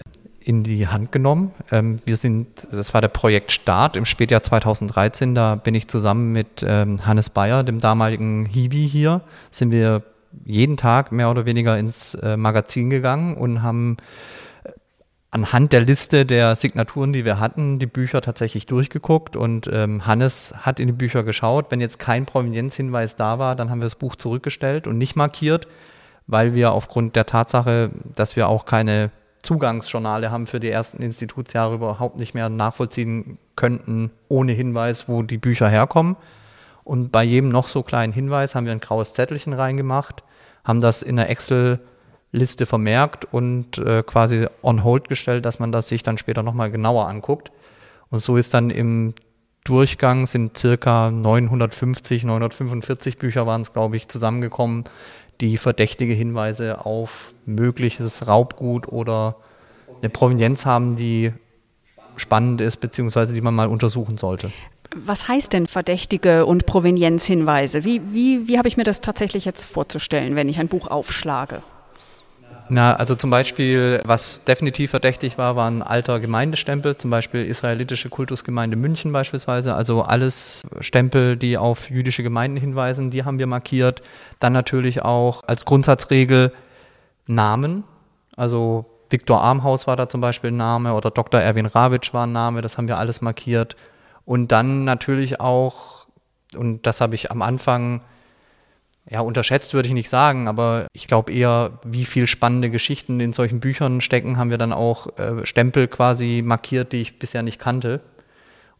in 0.48 0.64
die 0.64 0.88
Hand 0.88 1.12
genommen. 1.12 1.52
Ähm, 1.70 1.98
wir 2.06 2.16
sind, 2.16 2.48
das 2.72 2.94
war 2.94 3.02
der 3.02 3.08
Projekt 3.08 3.52
Start 3.52 3.96
im 3.96 4.06
Spätjahr 4.06 4.42
2013. 4.42 5.34
Da 5.34 5.56
bin 5.56 5.74
ich 5.74 5.88
zusammen 5.88 6.32
mit 6.32 6.64
ähm, 6.66 7.04
Hannes 7.04 7.28
Bayer, 7.28 7.62
dem 7.64 7.80
damaligen 7.80 8.46
Hiwi 8.46 8.88
hier, 8.88 9.20
sind 9.50 9.72
wir 9.72 10.02
jeden 10.46 10.78
Tag 10.78 11.12
mehr 11.12 11.30
oder 11.30 11.44
weniger 11.44 11.76
ins 11.76 12.14
äh, 12.14 12.38
Magazin 12.38 12.88
gegangen 12.88 13.36
und 13.36 13.62
haben 13.62 13.98
äh, 14.64 14.70
anhand 15.30 15.74
der 15.74 15.82
Liste 15.82 16.24
der 16.24 16.56
Signaturen, 16.56 17.12
die 17.12 17.26
wir 17.26 17.38
hatten, 17.38 17.78
die 17.78 17.86
Bücher 17.86 18.22
tatsächlich 18.22 18.64
durchgeguckt 18.64 19.36
und 19.36 19.68
ähm, 19.70 20.06
Hannes 20.06 20.54
hat 20.56 20.80
in 20.80 20.86
die 20.86 20.94
Bücher 20.94 21.24
geschaut. 21.24 21.66
Wenn 21.68 21.82
jetzt 21.82 21.98
kein 21.98 22.24
Provenienzhinweis 22.24 23.16
da 23.16 23.38
war, 23.38 23.54
dann 23.54 23.68
haben 23.68 23.80
wir 23.80 23.86
das 23.86 23.96
Buch 23.96 24.16
zurückgestellt 24.16 24.86
und 24.86 24.96
nicht 24.96 25.14
markiert 25.14 25.68
weil 26.30 26.54
wir 26.54 26.72
aufgrund 26.72 27.16
der 27.16 27.24
Tatsache, 27.24 27.90
dass 28.14 28.36
wir 28.36 28.48
auch 28.48 28.66
keine 28.66 29.10
Zugangsjournale 29.42 30.30
haben 30.30 30.46
für 30.46 30.60
die 30.60 30.70
ersten 30.70 31.02
Institutsjahre 31.02 31.74
überhaupt 31.74 32.16
nicht 32.18 32.34
mehr 32.34 32.48
nachvollziehen 32.48 33.38
könnten, 33.56 34.10
ohne 34.28 34.52
Hinweis, 34.52 35.08
wo 35.08 35.22
die 35.22 35.38
Bücher 35.38 35.68
herkommen. 35.68 36.16
Und 36.84 37.12
bei 37.12 37.22
jedem 37.22 37.50
noch 37.50 37.68
so 37.68 37.82
kleinen 37.82 38.12
Hinweis 38.12 38.54
haben 38.54 38.64
wir 38.64 38.72
ein 38.72 38.80
graues 38.80 39.12
Zettelchen 39.12 39.52
reingemacht, 39.52 40.22
haben 40.64 40.80
das 40.80 41.02
in 41.02 41.16
der 41.16 41.28
Excel-Liste 41.30 42.66
vermerkt 42.66 43.26
und 43.30 43.78
äh, 43.78 44.02
quasi 44.02 44.46
on 44.62 44.84
hold 44.84 45.08
gestellt, 45.08 45.44
dass 45.44 45.58
man 45.58 45.72
das 45.72 45.88
sich 45.88 46.02
dann 46.02 46.18
später 46.18 46.42
nochmal 46.42 46.70
genauer 46.70 47.06
anguckt. 47.08 47.52
Und 48.10 48.20
so 48.20 48.36
ist 48.36 48.54
dann 48.54 48.70
im 48.70 49.14
Durchgang 49.64 50.26
sind 50.26 50.56
circa 50.56 51.10
950, 51.10 52.24
945 52.24 53.18
Bücher 53.18 53.46
waren 53.46 53.60
es, 53.60 53.74
glaube 53.74 53.98
ich, 53.98 54.08
zusammengekommen, 54.08 54.84
die 55.40 55.58
verdächtige 55.58 56.14
Hinweise 56.14 56.84
auf 56.84 57.34
mögliches 57.46 58.26
Raubgut 58.26 58.88
oder 58.88 59.36
eine 60.00 60.10
Provenienz 60.10 60.66
haben, 60.66 60.96
die 60.96 61.32
spannend 62.16 62.60
ist, 62.60 62.78
beziehungsweise 62.78 63.32
die 63.34 63.40
man 63.40 63.54
mal 63.54 63.68
untersuchen 63.68 64.18
sollte. 64.18 64.50
Was 64.96 65.28
heißt 65.28 65.52
denn 65.52 65.66
verdächtige 65.66 66.46
und 66.46 66.66
Provenienzhinweise? 66.66 67.84
Wie, 67.84 68.00
wie, 68.12 68.48
wie 68.48 68.58
habe 68.58 68.68
ich 68.68 68.76
mir 68.76 68.84
das 68.84 69.00
tatsächlich 69.00 69.44
jetzt 69.44 69.66
vorzustellen, 69.66 70.34
wenn 70.34 70.48
ich 70.48 70.58
ein 70.58 70.68
Buch 70.68 70.88
aufschlage? 70.88 71.62
Na, 72.70 72.92
also 72.94 73.14
zum 73.14 73.30
Beispiel, 73.30 74.00
was 74.04 74.44
definitiv 74.44 74.90
verdächtig 74.90 75.38
war, 75.38 75.56
war 75.56 75.70
ein 75.70 75.82
alter 75.82 76.20
Gemeindestempel, 76.20 76.98
zum 76.98 77.10
Beispiel 77.10 77.46
israelitische 77.46 78.10
Kultusgemeinde 78.10 78.76
München 78.76 79.10
beispielsweise. 79.10 79.74
Also 79.74 80.02
alles 80.02 80.62
Stempel, 80.80 81.36
die 81.36 81.56
auf 81.56 81.88
jüdische 81.88 82.22
Gemeinden 82.22 82.58
hinweisen, 82.58 83.10
die 83.10 83.24
haben 83.24 83.38
wir 83.38 83.46
markiert. 83.46 84.02
Dann 84.38 84.52
natürlich 84.52 85.02
auch 85.02 85.44
als 85.46 85.64
Grundsatzregel 85.64 86.52
Namen. 87.26 87.84
Also 88.36 88.84
Viktor 89.08 89.40
Armhaus 89.42 89.86
war 89.86 89.96
da 89.96 90.08
zum 90.08 90.20
Beispiel 90.20 90.50
ein 90.50 90.56
Name 90.56 90.92
oder 90.92 91.10
Dr. 91.10 91.40
Erwin 91.40 91.66
Rawitsch 91.66 92.12
war 92.12 92.26
ein 92.26 92.32
Name, 92.32 92.60
das 92.60 92.76
haben 92.76 92.88
wir 92.88 92.98
alles 92.98 93.22
markiert. 93.22 93.76
Und 94.26 94.52
dann 94.52 94.84
natürlich 94.84 95.40
auch, 95.40 96.06
und 96.54 96.86
das 96.86 97.00
habe 97.00 97.14
ich 97.14 97.30
am 97.30 97.40
Anfang 97.40 98.02
ja, 99.10 99.20
unterschätzt 99.20 99.72
würde 99.72 99.88
ich 99.88 99.94
nicht 99.94 100.10
sagen, 100.10 100.48
aber 100.48 100.86
ich 100.92 101.06
glaube 101.06 101.32
eher, 101.32 101.78
wie 101.84 102.04
viel 102.04 102.26
spannende 102.26 102.70
Geschichten 102.70 103.20
in 103.20 103.32
solchen 103.32 103.60
Büchern 103.60 104.00
stecken, 104.00 104.36
haben 104.36 104.50
wir 104.50 104.58
dann 104.58 104.72
auch 104.72 105.18
äh, 105.18 105.46
Stempel 105.46 105.88
quasi 105.88 106.42
markiert, 106.44 106.92
die 106.92 107.00
ich 107.00 107.18
bisher 107.18 107.42
nicht 107.42 107.58
kannte 107.58 108.00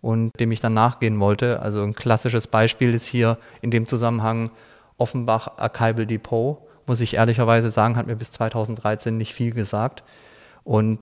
und 0.02 0.38
dem 0.38 0.52
ich 0.52 0.61
dann 0.61 0.75
nachgehen 0.75 1.18
wollte. 1.18 1.61
Also 1.62 1.82
ein 1.82 1.94
klassisches 1.94 2.47
Beispiel 2.47 2.94
ist 2.94 3.06
hier 3.06 3.38
in 3.62 3.70
dem 3.70 3.87
Zusammenhang 3.87 4.50
Offenbach 4.99 5.56
Archival 5.56 6.06
Depot. 6.06 6.58
Muss 6.87 7.00
ich 7.00 7.14
ehrlicherweise 7.14 7.70
sagen, 7.70 7.97
hat 7.97 8.06
mir 8.06 8.16
bis 8.16 8.30
2013 8.32 9.16
nicht 9.16 9.35
viel 9.35 9.52
gesagt. 9.52 10.02
Und 10.64 11.00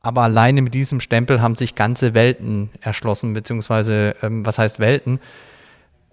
aber 0.00 0.22
alleine 0.22 0.62
mit 0.62 0.72
diesem 0.72 1.00
Stempel 1.00 1.42
haben 1.42 1.56
sich 1.56 1.74
ganze 1.74 2.14
Welten 2.14 2.70
erschlossen, 2.80 3.34
beziehungsweise 3.34 4.14
ähm, 4.22 4.46
was 4.46 4.58
heißt 4.58 4.78
Welten? 4.78 5.20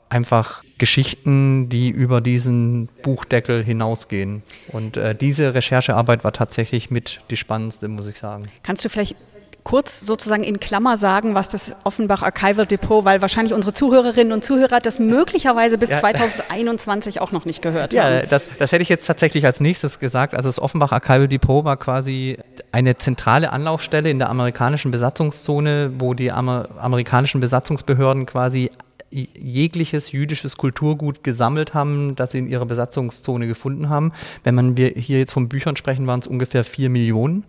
Einfach 0.09 0.63
Geschichten, 0.77 1.69
die 1.69 1.89
über 1.89 2.21
diesen 2.21 2.87
Buchdeckel 3.03 3.63
hinausgehen. 3.63 4.43
Und 4.71 4.97
äh, 4.97 5.13
diese 5.13 5.53
Recherchearbeit 5.53 6.23
war 6.23 6.33
tatsächlich 6.33 6.89
mit 6.89 7.21
die 7.29 7.37
spannendste, 7.37 7.87
muss 7.87 8.07
ich 8.07 8.17
sagen. 8.17 8.45
Kannst 8.63 8.83
du 8.85 8.89
vielleicht 8.89 9.15
kurz 9.63 9.99
sozusagen 9.99 10.43
in 10.43 10.59
Klammer 10.59 10.97
sagen, 10.97 11.35
was 11.35 11.49
das 11.49 11.73
Offenbach 11.83 12.23
Archival 12.23 12.65
Depot, 12.65 13.05
weil 13.05 13.21
wahrscheinlich 13.21 13.53
unsere 13.53 13.73
Zuhörerinnen 13.73 14.33
und 14.33 14.43
Zuhörer 14.43 14.79
das 14.79 14.99
möglicherweise 14.99 15.77
bis 15.77 15.89
ja. 15.89 15.99
2021 15.99 17.21
auch 17.21 17.31
noch 17.31 17.45
nicht 17.45 17.61
gehört 17.61 17.93
ja, 17.93 18.05
haben. 18.05 18.13
Ja, 18.13 18.25
das, 18.25 18.45
das 18.57 18.71
hätte 18.71 18.81
ich 18.81 18.89
jetzt 18.89 19.05
tatsächlich 19.05 19.45
als 19.45 19.59
nächstes 19.59 19.99
gesagt. 19.99 20.33
Also 20.33 20.49
das 20.49 20.59
Offenbach 20.59 20.91
Archival 20.91 21.27
Depot 21.27 21.65
war 21.65 21.77
quasi 21.77 22.37
eine 22.71 22.95
zentrale 22.95 23.51
Anlaufstelle 23.51 24.09
in 24.09 24.17
der 24.17 24.29
amerikanischen 24.29 24.91
Besatzungszone, 24.91 25.91
wo 25.99 26.13
die 26.13 26.31
Amer 26.31 26.69
amerikanischen 26.79 27.41
Besatzungsbehörden 27.41 28.25
quasi 28.25 28.71
jegliches 29.11 30.11
jüdisches 30.11 30.57
Kulturgut 30.57 31.23
gesammelt 31.23 31.73
haben, 31.73 32.15
das 32.15 32.31
sie 32.31 32.39
in 32.39 32.47
ihrer 32.47 32.65
Besatzungszone 32.65 33.47
gefunden 33.47 33.89
haben. 33.89 34.11
Wenn 34.43 34.55
man 34.55 34.77
wir 34.77 34.89
hier 34.89 35.19
jetzt 35.19 35.33
von 35.33 35.49
Büchern 35.49 35.75
sprechen, 35.75 36.07
waren 36.07 36.19
es 36.19 36.27
ungefähr 36.27 36.63
vier 36.63 36.89
Millionen. 36.89 37.43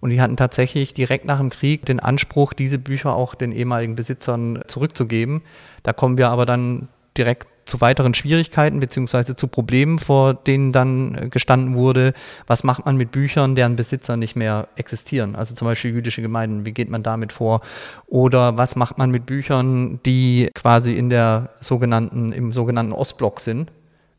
Und 0.00 0.10
die 0.10 0.20
hatten 0.20 0.36
tatsächlich 0.36 0.94
direkt 0.94 1.24
nach 1.24 1.38
dem 1.38 1.50
Krieg 1.50 1.84
den 1.84 1.98
Anspruch, 1.98 2.52
diese 2.52 2.78
Bücher 2.78 3.16
auch 3.16 3.34
den 3.34 3.52
ehemaligen 3.52 3.96
Besitzern 3.96 4.60
zurückzugeben. 4.68 5.42
Da 5.82 5.92
kommen 5.92 6.18
wir 6.18 6.28
aber 6.28 6.46
dann 6.46 6.88
direkt 7.16 7.48
zu 7.68 7.80
weiteren 7.80 8.14
Schwierigkeiten 8.14 8.80
beziehungsweise 8.80 9.36
zu 9.36 9.46
Problemen, 9.46 9.98
vor 9.98 10.34
denen 10.34 10.72
dann 10.72 11.14
äh, 11.14 11.28
gestanden 11.28 11.74
wurde. 11.74 12.14
Was 12.46 12.64
macht 12.64 12.86
man 12.86 12.96
mit 12.96 13.12
Büchern, 13.12 13.54
deren 13.54 13.76
Besitzer 13.76 14.16
nicht 14.16 14.36
mehr 14.36 14.68
existieren? 14.76 15.36
Also 15.36 15.54
zum 15.54 15.66
Beispiel 15.68 15.92
jüdische 15.92 16.22
Gemeinden, 16.22 16.64
wie 16.64 16.72
geht 16.72 16.90
man 16.90 17.02
damit 17.02 17.32
vor? 17.32 17.60
Oder 18.06 18.56
was 18.56 18.76
macht 18.76 18.98
man 18.98 19.10
mit 19.10 19.26
Büchern, 19.26 20.00
die 20.04 20.50
quasi 20.54 20.94
in 20.94 21.10
der 21.10 21.50
sogenannten, 21.60 22.32
im 22.32 22.52
sogenannten 22.52 22.92
Ostblock 22.92 23.40
sind? 23.40 23.70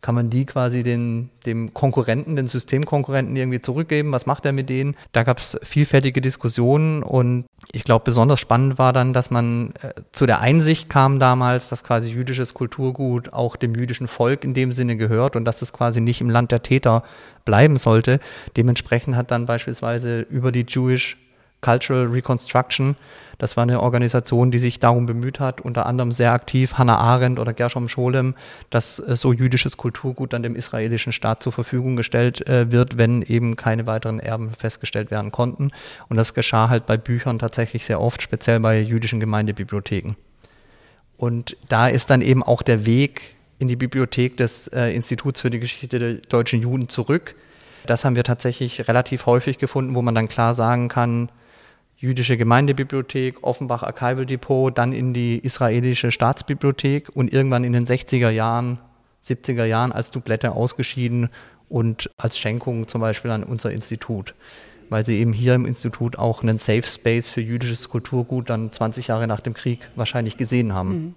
Kann 0.01 0.15
man 0.15 0.29
die 0.29 0.45
quasi 0.45 0.83
den, 0.83 1.29
dem 1.45 1.73
Konkurrenten, 1.73 2.35
den 2.35 2.47
Systemkonkurrenten 2.47 3.35
irgendwie 3.35 3.61
zurückgeben? 3.61 4.11
Was 4.11 4.25
macht 4.25 4.45
er 4.45 4.53
mit 4.53 4.69
denen? 4.69 4.95
Da 5.11 5.23
gab 5.23 5.39
es 5.39 5.57
vielfältige 5.61 6.21
Diskussionen 6.21 7.03
und 7.03 7.45
ich 7.73 7.83
glaube, 7.83 8.05
besonders 8.05 8.39
spannend 8.39 8.77
war 8.77 8.93
dann, 8.93 9.11
dass 9.11 9.29
man 9.29 9.73
äh, 9.81 9.93
zu 10.11 10.25
der 10.25 10.39
Einsicht 10.39 10.89
kam 10.89 11.19
damals, 11.19 11.69
dass 11.69 11.83
quasi 11.83 12.11
jüdisches 12.11 12.53
Kulturgut 12.53 13.33
auch 13.33 13.57
dem 13.57 13.75
jüdischen 13.75 14.07
Volk 14.07 14.43
in 14.43 14.53
dem 14.53 14.71
Sinne 14.71 14.95
gehört 14.95 15.35
und 15.35 15.43
dass 15.43 15.61
es 15.61 15.73
quasi 15.73 15.99
nicht 15.99 16.21
im 16.21 16.29
Land 16.29 16.51
der 16.51 16.63
Täter 16.63 17.03
bleiben 17.43 17.77
sollte. 17.77 18.19
Dementsprechend 18.55 19.15
hat 19.15 19.31
dann 19.31 19.45
beispielsweise 19.45 20.21
über 20.21 20.51
die 20.51 20.65
Jewish 20.67 21.17
Cultural 21.61 22.07
Reconstruction. 22.07 22.95
Das 23.37 23.55
war 23.55 23.63
eine 23.63 23.81
Organisation, 23.81 24.51
die 24.51 24.59
sich 24.59 24.79
darum 24.79 25.05
bemüht 25.05 25.39
hat, 25.39 25.61
unter 25.61 25.85
anderem 25.85 26.11
sehr 26.11 26.33
aktiv 26.33 26.73
Hannah 26.73 26.97
Arendt 26.97 27.39
oder 27.39 27.53
Gershom 27.53 27.87
Scholem, 27.87 28.35
dass 28.69 28.99
äh, 28.99 29.15
so 29.15 29.33
jüdisches 29.33 29.77
Kulturgut 29.77 30.33
dann 30.33 30.43
dem 30.43 30.55
israelischen 30.55 31.13
Staat 31.13 31.41
zur 31.41 31.53
Verfügung 31.53 31.95
gestellt 31.95 32.47
äh, 32.47 32.71
wird, 32.71 32.97
wenn 32.97 33.21
eben 33.21 33.55
keine 33.55 33.87
weiteren 33.87 34.19
Erben 34.19 34.51
festgestellt 34.51 35.11
werden 35.11 35.31
konnten. 35.31 35.71
Und 36.09 36.17
das 36.17 36.33
geschah 36.33 36.69
halt 36.69 36.85
bei 36.85 36.97
Büchern 36.97 37.39
tatsächlich 37.39 37.85
sehr 37.85 38.01
oft, 38.01 38.21
speziell 38.21 38.59
bei 38.59 38.79
jüdischen 38.79 39.19
Gemeindebibliotheken. 39.19 40.15
Und 41.17 41.57
da 41.67 41.87
ist 41.87 42.09
dann 42.09 42.21
eben 42.21 42.43
auch 42.43 42.61
der 42.61 42.85
Weg 42.85 43.35
in 43.59 43.67
die 43.67 43.75
Bibliothek 43.75 44.37
des 44.37 44.67
äh, 44.67 44.93
Instituts 44.95 45.41
für 45.41 45.49
die 45.49 45.59
Geschichte 45.59 45.99
der 45.99 46.13
deutschen 46.13 46.61
Juden 46.61 46.87
zurück. 46.87 47.35
Das 47.85 48.05
haben 48.05 48.15
wir 48.15 48.23
tatsächlich 48.23 48.87
relativ 48.87 49.25
häufig 49.25 49.57
gefunden, 49.57 49.95
wo 49.95 50.01
man 50.01 50.15
dann 50.15 50.27
klar 50.27 50.53
sagen 50.53 50.87
kann, 50.87 51.29
jüdische 51.99 52.37
Gemeindebibliothek, 52.37 53.43
Offenbach 53.43 53.83
Archival 53.83 54.25
Depot, 54.25 54.75
dann 54.75 54.93
in 54.93 55.13
die 55.13 55.37
israelische 55.37 56.11
Staatsbibliothek 56.11 57.09
und 57.13 57.31
irgendwann 57.31 57.65
in 57.65 57.73
den 57.73 57.85
60er 57.85 58.29
Jahren, 58.29 58.79
70er 59.23 59.65
Jahren 59.65 59.91
als 59.91 60.09
Dublette 60.11 60.53
ausgeschieden 60.53 61.29
und 61.67 62.09
als 62.17 62.39
Schenkung 62.39 62.87
zum 62.87 63.01
Beispiel 63.01 63.31
an 63.31 63.43
unser 63.43 63.71
Institut, 63.71 64.33
weil 64.89 65.05
sie 65.05 65.19
eben 65.19 65.33
hier 65.33 65.55
im 65.55 65.65
Institut 65.65 66.17
auch 66.17 66.41
einen 66.41 66.57
Safe 66.57 66.83
Space 66.83 67.29
für 67.29 67.41
jüdisches 67.41 67.89
Kulturgut 67.89 68.49
dann 68.49 68.71
20 68.71 69.07
Jahre 69.07 69.27
nach 69.27 69.41
dem 69.41 69.53
Krieg 69.53 69.79
wahrscheinlich 69.95 70.37
gesehen 70.37 70.73
haben. 70.73 70.89
Mhm. 70.89 71.15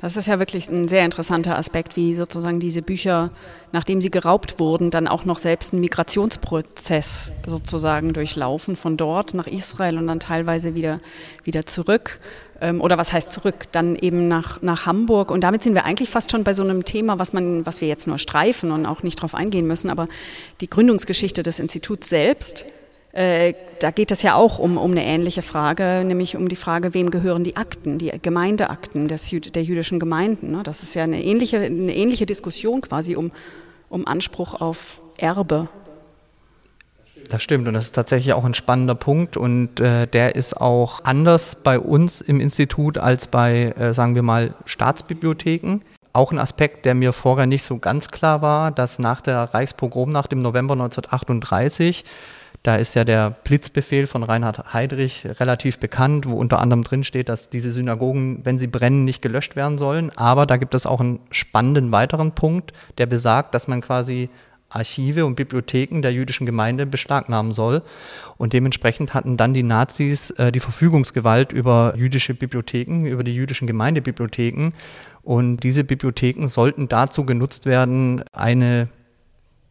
Das 0.00 0.16
ist 0.16 0.28
ja 0.28 0.38
wirklich 0.38 0.68
ein 0.68 0.86
sehr 0.86 1.04
interessanter 1.04 1.58
Aspekt, 1.58 1.96
wie 1.96 2.14
sozusagen 2.14 2.60
diese 2.60 2.82
Bücher, 2.82 3.30
nachdem 3.72 4.00
sie 4.00 4.12
geraubt 4.12 4.60
wurden, 4.60 4.90
dann 4.90 5.08
auch 5.08 5.24
noch 5.24 5.38
selbst 5.38 5.72
einen 5.72 5.80
Migrationsprozess 5.80 7.32
sozusagen 7.44 8.12
durchlaufen, 8.12 8.76
von 8.76 8.96
dort 8.96 9.34
nach 9.34 9.48
Israel 9.48 9.98
und 9.98 10.06
dann 10.06 10.20
teilweise 10.20 10.76
wieder, 10.76 11.00
wieder 11.42 11.66
zurück. 11.66 12.20
Ähm, 12.60 12.80
oder 12.80 12.96
was 12.96 13.12
heißt 13.12 13.32
zurück? 13.32 13.66
Dann 13.72 13.96
eben 13.96 14.28
nach, 14.28 14.62
nach 14.62 14.86
Hamburg. 14.86 15.32
Und 15.32 15.42
damit 15.42 15.64
sind 15.64 15.74
wir 15.74 15.84
eigentlich 15.84 16.10
fast 16.10 16.30
schon 16.30 16.44
bei 16.44 16.54
so 16.54 16.62
einem 16.62 16.84
Thema, 16.84 17.18
was, 17.18 17.32
man, 17.32 17.66
was 17.66 17.80
wir 17.80 17.88
jetzt 17.88 18.06
nur 18.06 18.18
streifen 18.18 18.70
und 18.70 18.86
auch 18.86 19.02
nicht 19.02 19.20
drauf 19.20 19.34
eingehen 19.34 19.66
müssen. 19.66 19.90
Aber 19.90 20.06
die 20.60 20.70
Gründungsgeschichte 20.70 21.42
des 21.42 21.58
Instituts 21.58 22.08
selbst 22.08 22.66
äh, 23.18 23.54
da 23.80 23.90
geht 23.90 24.12
es 24.12 24.22
ja 24.22 24.36
auch 24.36 24.60
um, 24.60 24.78
um 24.78 24.92
eine 24.92 25.04
ähnliche 25.04 25.42
Frage, 25.42 26.04
nämlich 26.06 26.36
um 26.36 26.48
die 26.48 26.54
Frage, 26.54 26.94
wem 26.94 27.10
gehören 27.10 27.42
die 27.42 27.56
Akten, 27.56 27.98
die 27.98 28.12
Gemeindeakten 28.22 29.08
des, 29.08 29.28
der 29.28 29.64
jüdischen 29.64 29.98
Gemeinden. 29.98 30.52
Ne? 30.52 30.62
Das 30.62 30.84
ist 30.84 30.94
ja 30.94 31.02
eine 31.02 31.20
ähnliche, 31.20 31.58
eine 31.58 31.96
ähnliche 31.96 32.26
Diskussion 32.26 32.80
quasi 32.80 33.16
um, 33.16 33.32
um 33.88 34.06
Anspruch 34.06 34.60
auf 34.60 35.00
Erbe. 35.16 35.64
Das 37.28 37.42
stimmt 37.42 37.66
und 37.66 37.74
das 37.74 37.86
ist 37.86 37.96
tatsächlich 37.96 38.34
auch 38.34 38.44
ein 38.44 38.54
spannender 38.54 38.94
Punkt 38.94 39.36
und 39.36 39.80
äh, 39.80 40.06
der 40.06 40.36
ist 40.36 40.56
auch 40.56 41.00
anders 41.04 41.56
bei 41.56 41.80
uns 41.80 42.20
im 42.20 42.38
Institut 42.38 42.98
als 42.98 43.26
bei, 43.26 43.74
äh, 43.76 43.94
sagen 43.94 44.14
wir 44.14 44.22
mal, 44.22 44.54
Staatsbibliotheken. 44.64 45.80
Auch 46.12 46.30
ein 46.30 46.38
Aspekt, 46.38 46.84
der 46.84 46.94
mir 46.94 47.12
vorher 47.12 47.46
nicht 47.46 47.64
so 47.64 47.78
ganz 47.78 48.10
klar 48.10 48.42
war, 48.42 48.70
dass 48.70 49.00
nach 49.00 49.20
der 49.20 49.52
Reichspogromnacht 49.52 50.32
im 50.32 50.40
November 50.40 50.74
1938 50.74 52.04
da 52.62 52.76
ist 52.76 52.94
ja 52.94 53.04
der 53.04 53.30
Blitzbefehl 53.30 54.06
von 54.06 54.22
Reinhard 54.22 54.72
Heydrich 54.72 55.26
relativ 55.38 55.78
bekannt, 55.78 56.28
wo 56.28 56.34
unter 56.34 56.58
anderem 56.58 56.84
drin 56.84 57.04
steht, 57.04 57.28
dass 57.28 57.50
diese 57.50 57.70
Synagogen, 57.70 58.40
wenn 58.44 58.58
sie 58.58 58.66
brennen, 58.66 59.04
nicht 59.04 59.22
gelöscht 59.22 59.56
werden 59.56 59.78
sollen. 59.78 60.10
Aber 60.16 60.44
da 60.44 60.56
gibt 60.56 60.74
es 60.74 60.84
auch 60.84 61.00
einen 61.00 61.20
spannenden 61.30 61.92
weiteren 61.92 62.32
Punkt, 62.32 62.72
der 62.98 63.06
besagt, 63.06 63.54
dass 63.54 63.68
man 63.68 63.80
quasi 63.80 64.28
Archive 64.70 65.24
und 65.24 65.34
Bibliotheken 65.34 66.02
der 66.02 66.12
jüdischen 66.12 66.46
Gemeinde 66.46 66.84
beschlagnahmen 66.84 67.52
soll. 67.52 67.82
Und 68.36 68.52
dementsprechend 68.52 69.14
hatten 69.14 69.36
dann 69.36 69.54
die 69.54 69.62
Nazis 69.62 70.30
äh, 70.32 70.52
die 70.52 70.60
Verfügungsgewalt 70.60 71.52
über 71.52 71.94
jüdische 71.96 72.34
Bibliotheken, 72.34 73.06
über 73.06 73.24
die 73.24 73.34
jüdischen 73.34 73.66
Gemeindebibliotheken. 73.66 74.72
Und 75.22 75.58
diese 75.60 75.84
Bibliotheken 75.84 76.48
sollten 76.48 76.88
dazu 76.88 77.24
genutzt 77.24 77.66
werden, 77.66 78.22
eine 78.32 78.88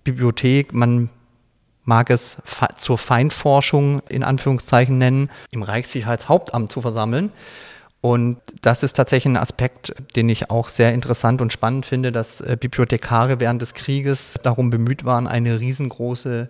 Bibliothek, 0.04 0.74
man 0.74 1.10
mag 1.88 2.10
es 2.10 2.38
zur 2.78 2.98
Feindforschung 2.98 4.02
in 4.10 4.24
Anführungszeichen 4.24 4.98
nennen, 4.98 5.30
im 5.52 5.64
Reichssicherheitshauptamt 5.64 6.72
zu 6.72 6.82
versammeln. 6.82 7.32
Und 8.02 8.38
das 8.62 8.84
ist 8.84 8.94
tatsächlich 8.94 9.34
ein 9.34 9.38
Aspekt, 9.38 9.96
den 10.16 10.30
ich 10.30 10.52
auch 10.52 10.70
sehr 10.70 10.94
interessant 10.94 11.42
und 11.42 11.52
spannend 11.52 11.86
finde, 11.86 12.12
dass 12.12 12.42
äh, 12.42 12.58
Bibliothekare 12.60 13.40
während 13.40 13.62
des 13.62 13.74
Krieges 13.74 14.38
darum 14.44 14.70
bemüht 14.70 15.04
waren, 15.04 15.28
eine 15.28 15.60
riesengroße 15.60 16.50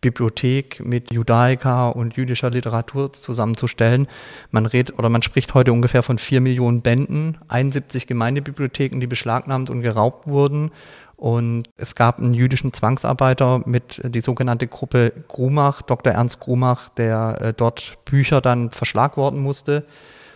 Bibliothek 0.00 0.84
mit 0.84 1.12
Judaika 1.12 1.88
und 1.88 2.16
jüdischer 2.16 2.50
Literatur 2.50 3.12
zusammenzustellen. 3.12 4.06
Man 4.50 4.66
redet 4.66 4.98
oder 4.98 5.08
man 5.08 5.22
spricht 5.22 5.54
heute 5.54 5.72
ungefähr 5.72 6.02
von 6.02 6.18
vier 6.18 6.40
Millionen 6.40 6.82
Bänden, 6.82 7.38
71 7.48 8.06
Gemeindebibliotheken, 8.06 9.00
die 9.00 9.06
beschlagnahmt 9.06 9.70
und 9.70 9.80
geraubt 9.80 10.26
wurden 10.26 10.70
und 11.16 11.70
es 11.78 11.94
gab 11.94 12.18
einen 12.18 12.34
jüdischen 12.34 12.72
Zwangsarbeiter 12.72 13.62
mit 13.64 14.02
die 14.04 14.20
sogenannte 14.20 14.66
Gruppe 14.66 15.12
Grumach, 15.28 15.82
Dr. 15.82 16.12
Ernst 16.12 16.40
Grumach, 16.40 16.90
der 16.90 17.38
äh, 17.40 17.52
dort 17.54 17.98
Bücher 18.04 18.40
dann 18.40 18.70
verschlagworten 18.70 19.40
musste 19.40 19.84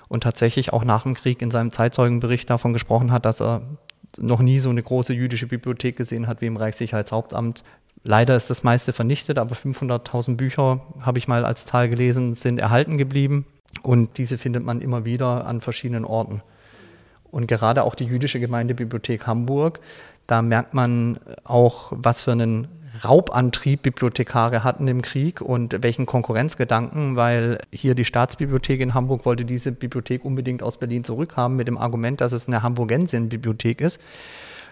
und 0.08 0.22
tatsächlich 0.22 0.72
auch 0.72 0.84
nach 0.84 1.02
dem 1.02 1.14
Krieg 1.14 1.42
in 1.42 1.50
seinem 1.50 1.70
Zeitzeugenbericht 1.70 2.48
davon 2.48 2.72
gesprochen 2.72 3.12
hat, 3.12 3.26
dass 3.26 3.40
er 3.40 3.62
noch 4.18 4.40
nie 4.40 4.58
so 4.58 4.70
eine 4.70 4.82
große 4.82 5.12
jüdische 5.12 5.46
Bibliothek 5.46 5.96
gesehen 5.96 6.26
hat 6.26 6.40
wie 6.40 6.46
im 6.46 6.56
Reichssicherheitshauptamt. 6.56 7.62
Leider 8.02 8.34
ist 8.34 8.48
das 8.48 8.62
meiste 8.62 8.94
vernichtet, 8.94 9.38
aber 9.38 9.54
500.000 9.54 10.36
Bücher, 10.36 10.80
habe 11.02 11.18
ich 11.18 11.28
mal 11.28 11.44
als 11.44 11.66
Zahl 11.66 11.90
gelesen, 11.90 12.34
sind 12.34 12.58
erhalten 12.58 12.96
geblieben 12.96 13.44
und 13.82 14.16
diese 14.16 14.38
findet 14.38 14.64
man 14.64 14.80
immer 14.80 15.04
wieder 15.04 15.46
an 15.46 15.60
verschiedenen 15.60 16.06
Orten. 16.06 16.42
Und 17.30 17.46
gerade 17.46 17.84
auch 17.84 17.94
die 17.94 18.06
jüdische 18.06 18.40
Gemeindebibliothek 18.40 19.26
Hamburg 19.26 19.80
da 20.30 20.42
merkt 20.42 20.74
man 20.74 21.18
auch, 21.44 21.92
was 21.94 22.22
für 22.22 22.32
einen 22.32 22.68
Raubantrieb 23.04 23.82
Bibliothekare 23.82 24.64
hatten 24.64 24.88
im 24.88 25.02
Krieg 25.02 25.40
und 25.40 25.82
welchen 25.82 26.06
Konkurrenzgedanken, 26.06 27.16
weil 27.16 27.58
hier 27.72 27.94
die 27.94 28.04
Staatsbibliothek 28.04 28.80
in 28.80 28.94
Hamburg 28.94 29.24
wollte 29.26 29.44
diese 29.44 29.72
Bibliothek 29.72 30.24
unbedingt 30.24 30.62
aus 30.62 30.78
Berlin 30.78 31.04
zurückhaben 31.04 31.56
mit 31.56 31.68
dem 31.68 31.78
Argument, 31.78 32.20
dass 32.20 32.32
es 32.32 32.48
eine 32.48 32.62
Hamburgensienbibliothek 32.62 33.80
ist. 33.80 34.00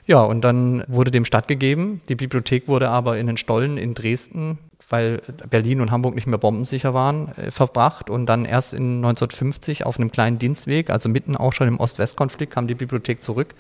Ja, 0.07 0.23
und 0.23 0.43
dann 0.43 0.85
wurde 0.89 1.11
dem 1.11 1.25
stattgegeben. 1.25 2.01
Die 2.09 2.15
Bibliothek 2.15 2.67
wurde 2.67 2.89
aber 2.89 3.19
in 3.19 3.27
den 3.27 3.37
Stollen 3.37 3.77
in 3.77 3.95
Dresden 3.95 4.59
weil 4.89 5.21
Berlin 5.51 5.81
und 5.81 5.91
Hamburg 5.91 6.15
nicht 6.15 6.27
mehr 6.27 6.39
bombensicher 6.39 6.95
waren, 6.95 7.29
äh, 7.37 7.51
verbracht. 7.51 8.11
Und 8.11 8.27
dann 8.27 8.45
erst 8.45 8.75
in 8.75 8.97
1950 8.97 9.85
auf 9.85 9.99
einem 9.99 10.11
kleinen 10.11 10.39
Dienstweg, 10.39 10.91
also 10.91 11.09
mitten 11.09 11.37
auch 11.37 11.53
schon 11.53 11.69
im 11.69 11.79
Ost-West-Konflikt, 11.79 12.53
kam 12.53 12.69
die 12.69 12.75
Bibliothek 12.75 13.23
zurück. 13.23 13.55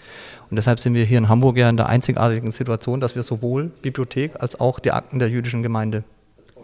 Und 0.50 0.56
deshalb 0.56 0.80
sind 0.80 0.94
wir 0.94 1.04
hier 1.04 1.18
in 1.18 1.28
Hamburg 1.28 1.56
ja 1.56 1.68
in 1.68 1.76
der 1.76 1.88
einzigartigen 1.88 2.52
Situation, 2.52 3.00
dass 3.00 3.14
wir 3.14 3.22
sowohl 3.22 3.64
Bibliothek 3.82 4.40
als 4.40 4.58
auch 4.60 4.78
die 4.78 4.92
Akten 4.92 5.18
der 5.18 5.28
jüdischen 5.28 5.62
Gemeinde 5.62 6.04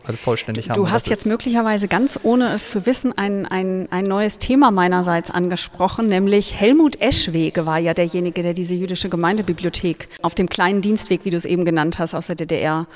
also 0.05 0.19
vollständig 0.19 0.71
haben. 0.71 0.77
Du 0.77 0.91
hast 0.91 1.09
jetzt 1.09 1.27
möglicherweise 1.27 1.89
ganz 1.89 2.21
ohne 2.23 2.53
es 2.53 2.71
zu 2.71 2.87
wissen 2.87 3.17
ein, 3.17 3.47
ein, 3.47 3.89
ein 3.91 4.05
neues 4.05 4.39
Thema 4.39 4.71
meinerseits 4.71 5.31
angesprochen, 5.31 6.09
nämlich 6.09 6.59
Helmut 6.59 7.01
Eschwege 7.01 7.67
war 7.67 7.79
ja 7.79 7.95
derjenige, 7.95 8.43
der 8.43 8.55
diese 8.55 8.75
jüdische 8.75 9.09
Gemeindebibliothek 9.09 10.09
auf 10.23 10.35
dem 10.35 10.49
kleinen 10.49 10.83
Dienstweg, 10.83 11.25
wie 11.25 11.31
du 11.31 11.37
es 11.37 11.45
eben 11.45 11.65
genannt 11.65 11.99
hast, 11.99 12.15
aus 12.15 12.27
der 12.27 12.37
DDR 12.37 12.87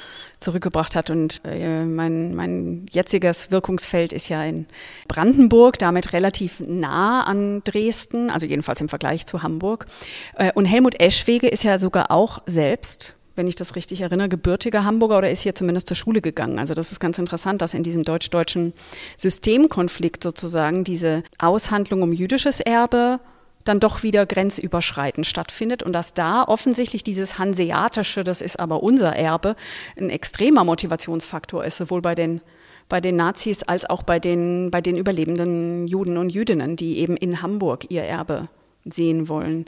zurückgebracht 0.41 0.95
hat. 0.95 1.11
Und 1.11 1.41
äh, 1.45 1.85
mein, 1.85 2.35
mein 2.35 2.87
jetziges 2.91 3.51
Wirkungsfeld 3.51 4.13
ist 4.13 4.29
ja 4.29 4.45
in 4.45 4.67
Brandenburg, 5.09 5.79
damit 5.79 6.13
relativ 6.13 6.61
nah 6.61 7.25
an 7.25 7.63
Dresden, 7.65 8.31
also 8.31 8.47
jedenfalls 8.47 8.81
im 8.81 8.89
Vergleich 8.89 9.27
zu 9.27 9.43
Hamburg. 9.43 9.87
Äh, 10.35 10.53
und 10.55 10.65
Helmut 10.65 11.01
Eschwege 11.01 11.49
ist 11.49 11.65
ja 11.65 11.79
sogar 11.79 12.11
auch 12.11 12.43
selbst 12.47 13.18
wenn 13.39 13.47
ich 13.47 13.57
das 13.57 13.77
richtig 13.77 14.03
erinnere, 14.03 14.29
gebürtiger 14.29 14.85
Hamburger 14.85 15.19
oder 15.19 15.31
ist 15.31 15.43
hier 15.43 15.55
zumindest 15.55 15.89
zur 15.89 15.97
Schule 15.97 16.21
gegangen. 16.21 16.59
Also 16.59 16.75
das 16.75 16.93
ist 16.93 17.01
ganz 17.01 17.19
interessant, 17.19 17.63
dass 17.63 17.73
in 17.73 17.83
diesem 17.83 18.03
deutsch-deutschen 18.03 18.75
Systemkonflikt 19.17 20.23
sozusagen 20.23 20.85
diese 20.85 21.23
Aushandlung 21.39 22.03
um 22.03 22.13
jüdisches 22.13 22.61
Erbe 22.61 23.21
dann 23.65 23.81
doch 23.81 24.03
wieder 24.03 24.27
grenzüberschreitend 24.27 25.27
stattfindet 25.27 25.83
und 25.83 25.93
dass 25.93 26.15
da 26.15 26.43
offensichtlich 26.43 27.05
dieses 27.05 27.39
Hanseatische, 27.39 28.25
das 28.25 28.41
ist 28.41 28.59
aber 28.59 28.83
unser 28.83 29.15
Erbe, 29.15 29.57
ein 29.97 30.11
extremer 30.11 30.65
Motivationsfaktor 30.65 31.65
ist, 31.65 31.77
sowohl 31.77 32.03
bei 32.03 32.15
den 32.15 32.41
bei 32.89 33.01
den 33.01 33.17
Nazis 33.17 33.63
als 33.63 33.89
auch 33.89 34.03
bei 34.03 34.19
den, 34.19 34.71
bei 34.71 34.81
den 34.81 34.97
überlebenden 34.97 35.87
Juden 35.87 36.17
und 36.17 36.31
Jüdinnen, 36.31 36.75
die 36.77 36.99
eben 36.99 37.17
in 37.17 37.43
Hamburg 37.43 37.91
ihr 37.91 38.03
Erbe 38.03 38.45
sehen 38.85 39.29
wollen. 39.29 39.67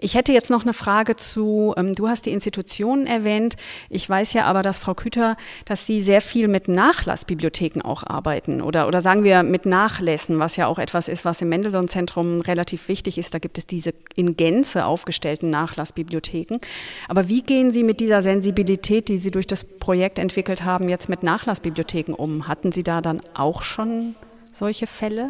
Ich 0.00 0.14
hätte 0.14 0.32
jetzt 0.32 0.48
noch 0.48 0.62
eine 0.62 0.74
Frage 0.74 1.16
zu, 1.16 1.74
ähm, 1.76 1.94
du 1.94 2.08
hast 2.08 2.26
die 2.26 2.32
Institutionen 2.32 3.06
erwähnt. 3.06 3.56
Ich 3.90 4.08
weiß 4.08 4.32
ja 4.32 4.44
aber, 4.44 4.62
dass 4.62 4.78
Frau 4.78 4.94
Küter, 4.94 5.36
dass 5.64 5.86
Sie 5.86 6.02
sehr 6.02 6.20
viel 6.20 6.46
mit 6.46 6.68
Nachlassbibliotheken 6.68 7.82
auch 7.82 8.04
arbeiten 8.04 8.62
oder, 8.62 8.86
oder 8.86 9.02
sagen 9.02 9.24
wir 9.24 9.42
mit 9.42 9.66
Nachlässen, 9.66 10.38
was 10.38 10.56
ja 10.56 10.68
auch 10.68 10.78
etwas 10.78 11.08
ist, 11.08 11.24
was 11.24 11.42
im 11.42 11.48
Mendelssohn-Zentrum 11.48 12.40
relativ 12.40 12.86
wichtig 12.88 13.18
ist. 13.18 13.34
Da 13.34 13.40
gibt 13.40 13.58
es 13.58 13.66
diese 13.66 13.92
in 14.14 14.36
Gänze 14.36 14.86
aufgestellten 14.86 15.50
Nachlassbibliotheken. 15.50 16.60
Aber 17.08 17.28
wie 17.28 17.42
gehen 17.42 17.72
Sie 17.72 17.82
mit 17.82 17.98
dieser 17.98 18.22
Sensibilität, 18.22 19.08
die 19.08 19.18
Sie 19.18 19.32
durch 19.32 19.48
das 19.48 19.64
Projekt 19.64 20.20
entwickelt 20.20 20.62
haben, 20.62 20.88
jetzt 20.88 21.08
mit 21.08 21.24
Nachlassbibliotheken 21.24 22.12
um? 22.14 22.46
Hatten 22.46 22.70
Sie 22.70 22.84
da 22.84 23.00
dann 23.00 23.20
auch 23.34 23.62
schon 23.62 24.14
solche 24.52 24.86
Fälle? 24.86 25.26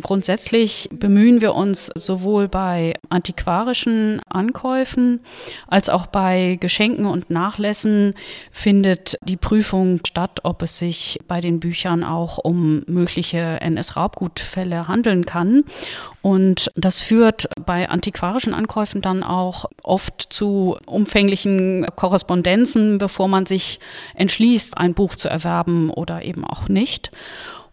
Grundsätzlich 0.00 0.88
bemühen 0.90 1.42
wir 1.42 1.54
uns 1.54 1.90
sowohl 1.94 2.48
bei 2.48 2.94
antiquarischen 3.10 4.20
Ankäufen 4.26 5.20
als 5.66 5.90
auch 5.90 6.06
bei 6.06 6.56
Geschenken 6.58 7.04
und 7.04 7.28
Nachlässen 7.28 8.14
findet 8.50 9.18
die 9.22 9.36
Prüfung 9.36 10.00
statt, 10.06 10.40
ob 10.44 10.62
es 10.62 10.78
sich 10.78 11.20
bei 11.28 11.42
den 11.42 11.60
Büchern 11.60 12.04
auch 12.04 12.38
um 12.38 12.84
mögliche 12.86 13.60
NS-Raubgutfälle 13.60 14.88
handeln 14.88 15.26
kann. 15.26 15.64
Und 16.22 16.70
das 16.74 17.00
führt 17.00 17.48
bei 17.64 17.88
antiquarischen 17.90 18.54
Ankäufen 18.54 19.02
dann 19.02 19.22
auch 19.22 19.66
oft 19.82 20.22
zu 20.32 20.78
umfänglichen 20.86 21.86
Korrespondenzen, 21.96 22.96
bevor 22.96 23.28
man 23.28 23.44
sich 23.44 23.78
entschließt, 24.14 24.78
ein 24.78 24.94
Buch 24.94 25.16
zu 25.16 25.28
erwerben 25.28 25.90
oder 25.90 26.24
eben 26.24 26.44
auch 26.44 26.68
nicht. 26.68 27.10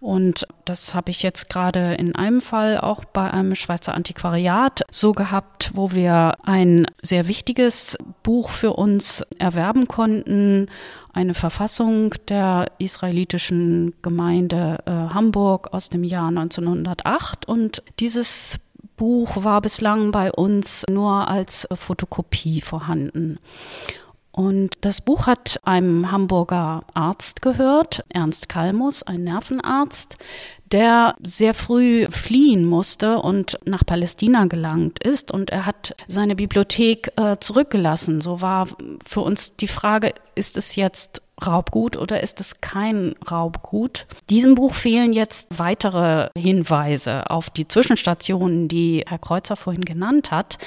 Und 0.03 0.45
das 0.65 0.95
habe 0.95 1.11
ich 1.11 1.23
jetzt 1.23 1.49
gerade 1.49 1.93
in 1.93 2.13
einem 2.13 2.41
Fall 2.41 2.77
auch 2.77 3.05
bei 3.05 3.31
einem 3.31 3.55
Schweizer 3.55 3.93
Antiquariat 3.93 4.81
so 4.91 5.13
gehabt, 5.13 5.71
wo 5.75 5.93
wir 5.93 6.35
ein 6.43 6.87
sehr 7.01 7.29
wichtiges 7.29 7.97
Buch 8.21 8.49
für 8.49 8.73
uns 8.73 9.25
erwerben 9.39 9.87
konnten, 9.87 10.67
eine 11.13 11.33
Verfassung 11.33 12.13
der 12.27 12.69
israelitischen 12.79 13.93
Gemeinde 14.01 14.79
äh, 14.85 14.91
Hamburg 14.91 15.73
aus 15.73 15.87
dem 15.87 16.03
Jahr 16.03 16.27
1908. 16.27 17.47
Und 17.47 17.81
dieses 18.01 18.59
Buch 18.97 19.45
war 19.45 19.61
bislang 19.61 20.11
bei 20.11 20.33
uns 20.33 20.83
nur 20.89 21.29
als 21.29 21.65
Fotokopie 21.73 22.59
vorhanden. 22.59 23.39
Und 24.33 24.71
das 24.81 24.99
Buch 24.99 25.27
hat 25.27 25.59
einem 25.63 26.11
Hamburger 26.11 26.83
Arzt 26.95 27.43
gehört, 27.43 28.03
Ernst 28.09 28.49
Kalmus, 28.49 29.03
ein 29.03 29.23
Nervenarzt, 29.23 30.17
der 30.71 31.15
sehr 31.23 31.53
früh 31.53 32.07
fliehen 32.09 32.65
musste 32.65 33.19
und 33.19 33.59
nach 33.63 33.85
Palästina 33.85 34.45
gelangt 34.45 35.03
ist. 35.03 35.31
Und 35.31 35.51
er 35.51 35.67
hat 35.67 35.95
seine 36.07 36.35
Bibliothek 36.35 37.11
äh, 37.15 37.37
zurückgelassen. 37.39 38.21
So 38.21 38.41
war 38.41 38.67
für 39.05 39.21
uns 39.21 39.55
die 39.55 39.67
Frage, 39.67 40.15
ist 40.33 40.57
es 40.57 40.75
jetzt 40.75 41.21
Raubgut 41.45 41.95
oder 41.95 42.21
ist 42.21 42.39
es 42.39 42.59
kein 42.59 43.13
Raubgut? 43.29 44.07
Diesem 44.31 44.55
Buch 44.55 44.73
fehlen 44.73 45.13
jetzt 45.13 45.59
weitere 45.59 46.29
Hinweise 46.35 47.29
auf 47.29 47.51
die 47.51 47.67
Zwischenstationen, 47.67 48.67
die 48.67 49.03
Herr 49.07 49.19
Kreuzer 49.19 49.55
vorhin 49.55 49.85
genannt 49.85 50.31
hat. 50.31 50.57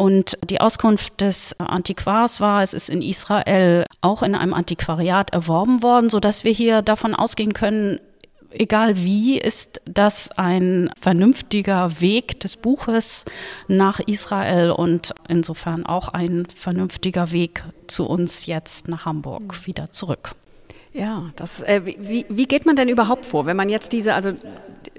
Und 0.00 0.38
die 0.48 0.62
Auskunft 0.62 1.20
des 1.20 1.60
Antiquars 1.60 2.40
war, 2.40 2.62
es 2.62 2.72
ist 2.72 2.88
in 2.88 3.02
Israel 3.02 3.84
auch 4.00 4.22
in 4.22 4.34
einem 4.34 4.54
Antiquariat 4.54 5.30
erworben 5.34 5.82
worden, 5.82 6.08
sodass 6.08 6.42
wir 6.42 6.52
hier 6.52 6.80
davon 6.80 7.14
ausgehen 7.14 7.52
können, 7.52 8.00
egal 8.48 8.96
wie, 8.96 9.36
ist 9.36 9.82
das 9.84 10.30
ein 10.38 10.88
vernünftiger 10.98 12.00
Weg 12.00 12.40
des 12.40 12.56
Buches 12.56 13.26
nach 13.68 14.00
Israel 14.00 14.70
und 14.70 15.12
insofern 15.28 15.84
auch 15.84 16.08
ein 16.08 16.46
vernünftiger 16.56 17.30
Weg 17.30 17.62
zu 17.86 18.06
uns 18.06 18.46
jetzt 18.46 18.88
nach 18.88 19.04
Hamburg 19.04 19.66
wieder 19.66 19.92
zurück. 19.92 20.34
Ja, 20.92 21.30
das, 21.36 21.62
äh, 21.62 21.82
wie, 21.84 22.26
wie 22.28 22.46
geht 22.46 22.66
man 22.66 22.74
denn 22.74 22.88
überhaupt 22.88 23.24
vor, 23.24 23.46
wenn 23.46 23.56
man 23.56 23.68
jetzt 23.68 23.92
diese, 23.92 24.14
also 24.14 24.32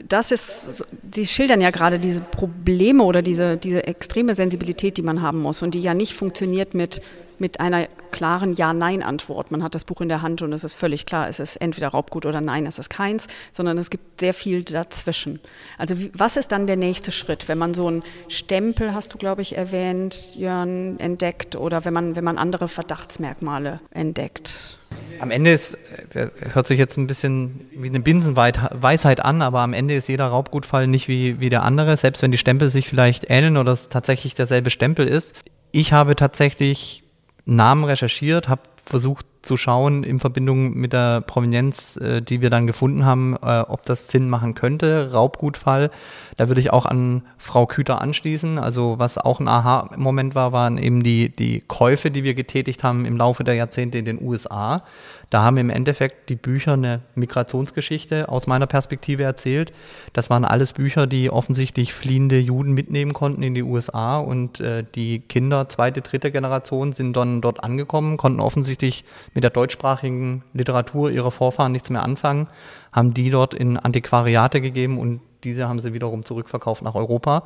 das 0.07 0.31
ist, 0.31 0.85
Sie 1.13 1.25
schildern 1.25 1.59
ja 1.59 1.69
gerade 1.69 1.99
diese 1.99 2.21
Probleme 2.21 3.03
oder 3.03 3.21
diese, 3.21 3.57
diese 3.57 3.85
extreme 3.87 4.33
Sensibilität, 4.35 4.97
die 4.97 5.01
man 5.01 5.21
haben 5.21 5.41
muss 5.41 5.61
und 5.63 5.73
die 5.73 5.81
ja 5.81 5.93
nicht 5.93 6.13
funktioniert 6.13 6.73
mit, 6.73 7.01
mit 7.41 7.59
einer 7.59 7.87
klaren 8.11 8.53
Ja-Nein-Antwort. 8.53 9.51
Man 9.51 9.63
hat 9.63 9.73
das 9.73 9.83
Buch 9.83 9.99
in 9.99 10.09
der 10.09 10.21
Hand 10.21 10.41
und 10.41 10.53
es 10.53 10.63
ist 10.63 10.75
völlig 10.75 11.05
klar, 11.05 11.27
es 11.27 11.39
ist 11.39 11.55
entweder 11.57 11.89
Raubgut 11.89 12.25
oder 12.25 12.39
nein, 12.39 12.65
es 12.65 12.77
ist 12.77 12.89
keins, 12.89 13.27
sondern 13.51 13.77
es 13.77 13.89
gibt 13.89 14.19
sehr 14.19 14.33
viel 14.33 14.63
dazwischen. 14.63 15.39
Also 15.77 15.95
was 16.13 16.37
ist 16.37 16.51
dann 16.51 16.67
der 16.67 16.77
nächste 16.77 17.11
Schritt, 17.11 17.47
wenn 17.49 17.57
man 17.57 17.73
so 17.73 17.87
einen 17.87 18.03
Stempel, 18.27 18.93
hast 18.93 19.13
du 19.13 19.17
glaube 19.17 19.41
ich 19.41 19.57
erwähnt, 19.57 20.35
Jörn, 20.35 20.99
entdeckt 20.99 21.55
oder 21.55 21.83
wenn 21.83 21.93
man, 21.93 22.15
wenn 22.15 22.23
man 22.23 22.37
andere 22.37 22.67
Verdachtsmerkmale 22.67 23.81
entdeckt? 23.89 24.77
Am 25.19 25.31
Ende 25.31 25.51
ist, 25.51 25.77
äh, 26.13 26.27
hört 26.53 26.67
sich 26.67 26.77
jetzt 26.77 26.97
ein 26.97 27.07
bisschen 27.07 27.67
wie 27.75 27.87
eine 27.87 28.01
Binsenweisheit 28.01 29.23
an, 29.23 29.41
aber 29.41 29.61
am 29.61 29.73
Ende 29.73 29.95
ist 29.95 30.09
jeder 30.09 30.27
Raubgutfall 30.27 30.85
nicht 30.85 31.07
wie, 31.07 31.39
wie 31.39 31.49
der 31.49 31.63
andere, 31.63 31.97
selbst 31.97 32.21
wenn 32.21 32.31
die 32.31 32.37
Stempel 32.37 32.69
sich 32.69 32.87
vielleicht 32.87 33.29
ähneln 33.29 33.57
oder 33.57 33.71
es 33.71 33.89
tatsächlich 33.89 34.35
derselbe 34.35 34.69
Stempel 34.69 35.07
ist. 35.07 35.35
Ich 35.71 35.93
habe 35.93 36.15
tatsächlich 36.15 37.00
Namen 37.45 37.83
recherchiert, 37.83 38.49
habe 38.49 38.61
versucht 38.83 39.25
zu 39.41 39.57
schauen 39.57 40.03
in 40.03 40.19
Verbindung 40.19 40.75
mit 40.75 40.93
der 40.93 41.21
Provenienz, 41.21 41.97
äh, 41.97 42.21
die 42.21 42.41
wir 42.41 42.49
dann 42.49 42.67
gefunden 42.67 43.05
haben, 43.05 43.35
äh, 43.41 43.61
ob 43.61 43.83
das 43.83 44.07
Sinn 44.07 44.29
machen 44.29 44.53
könnte. 44.53 45.11
Raubgutfall, 45.11 45.89
da 46.37 46.47
würde 46.47 46.61
ich 46.61 46.71
auch 46.71 46.85
an 46.85 47.23
Frau 47.37 47.65
Küter 47.65 48.01
anschließen. 48.01 48.59
Also 48.59 48.99
was 48.99 49.17
auch 49.17 49.39
ein 49.39 49.47
Aha-Moment 49.47 50.35
war, 50.35 50.51
waren 50.51 50.77
eben 50.77 51.01
die, 51.01 51.35
die 51.35 51.63
Käufe, 51.67 52.11
die 52.11 52.23
wir 52.23 52.35
getätigt 52.35 52.83
haben 52.83 53.05
im 53.05 53.17
Laufe 53.17 53.43
der 53.43 53.55
Jahrzehnte 53.55 53.97
in 53.97 54.05
den 54.05 54.21
USA. 54.21 54.83
Da 55.31 55.43
haben 55.43 55.55
im 55.55 55.69
Endeffekt 55.69 56.27
die 56.27 56.35
Bücher 56.35 56.73
eine 56.73 56.99
Migrationsgeschichte 57.15 58.27
aus 58.27 58.47
meiner 58.47 58.67
Perspektive 58.67 59.23
erzählt. 59.23 59.71
Das 60.11 60.29
waren 60.29 60.43
alles 60.43 60.73
Bücher, 60.73 61.07
die 61.07 61.29
offensichtlich 61.29 61.93
fliehende 61.93 62.37
Juden 62.37 62.73
mitnehmen 62.73 63.13
konnten 63.13 63.41
in 63.41 63.55
die 63.55 63.63
USA 63.63 64.19
und 64.19 64.59
äh, 64.59 64.83
die 64.93 65.19
Kinder, 65.19 65.69
zweite, 65.69 66.01
dritte 66.01 66.31
Generation, 66.31 66.91
sind 66.91 67.15
dann 67.15 67.39
dort 67.39 67.63
angekommen, 67.63 68.17
konnten 68.17 68.41
offensichtlich 68.41 69.05
mit 69.33 69.45
der 69.45 69.51
deutschsprachigen 69.51 70.43
Literatur 70.53 71.09
ihrer 71.09 71.31
Vorfahren 71.31 71.71
nichts 71.71 71.89
mehr 71.89 72.03
anfangen, 72.03 72.49
haben 72.91 73.13
die 73.13 73.29
dort 73.29 73.53
in 73.53 73.77
Antiquariate 73.77 74.59
gegeben 74.59 74.99
und 74.99 75.21
diese 75.45 75.69
haben 75.69 75.79
sie 75.79 75.93
wiederum 75.93 76.23
zurückverkauft 76.23 76.83
nach 76.83 76.95
Europa. 76.95 77.43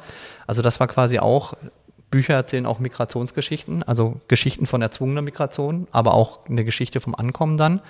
Also 0.48 0.64
das 0.64 0.80
war 0.80 0.88
quasi 0.88 1.20
auch 1.20 1.54
Bücher 2.12 2.36
erzählen 2.36 2.66
auch 2.66 2.80
Migrationsgeschichten, 2.80 3.84
also 3.84 4.20
Geschichten 4.28 4.66
von 4.66 4.82
erzwungener 4.82 5.22
Migration, 5.22 5.88
aber 5.92 6.14
auch 6.14 6.40
eine 6.48 6.64
Geschichte 6.64 7.02
vom 7.02 7.16
Ankommen 7.16 7.58
dann. 7.58 7.82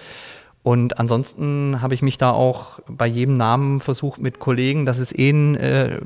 Und 0.65 0.97
ansonsten 0.97 1.79
habe 1.83 1.93
ich 1.93 2.01
mich 2.01 2.17
da 2.17 2.31
auch 2.31 2.79
bei 2.87 3.05
jedem 3.05 3.37
Namen 3.37 3.81
versucht 3.81 4.19
mit 4.19 4.39
Kollegen, 4.39 4.87
das 4.87 4.97
ist 4.97 5.15
eh 5.15 5.29
ein 5.29 5.55
äh, 5.57 5.99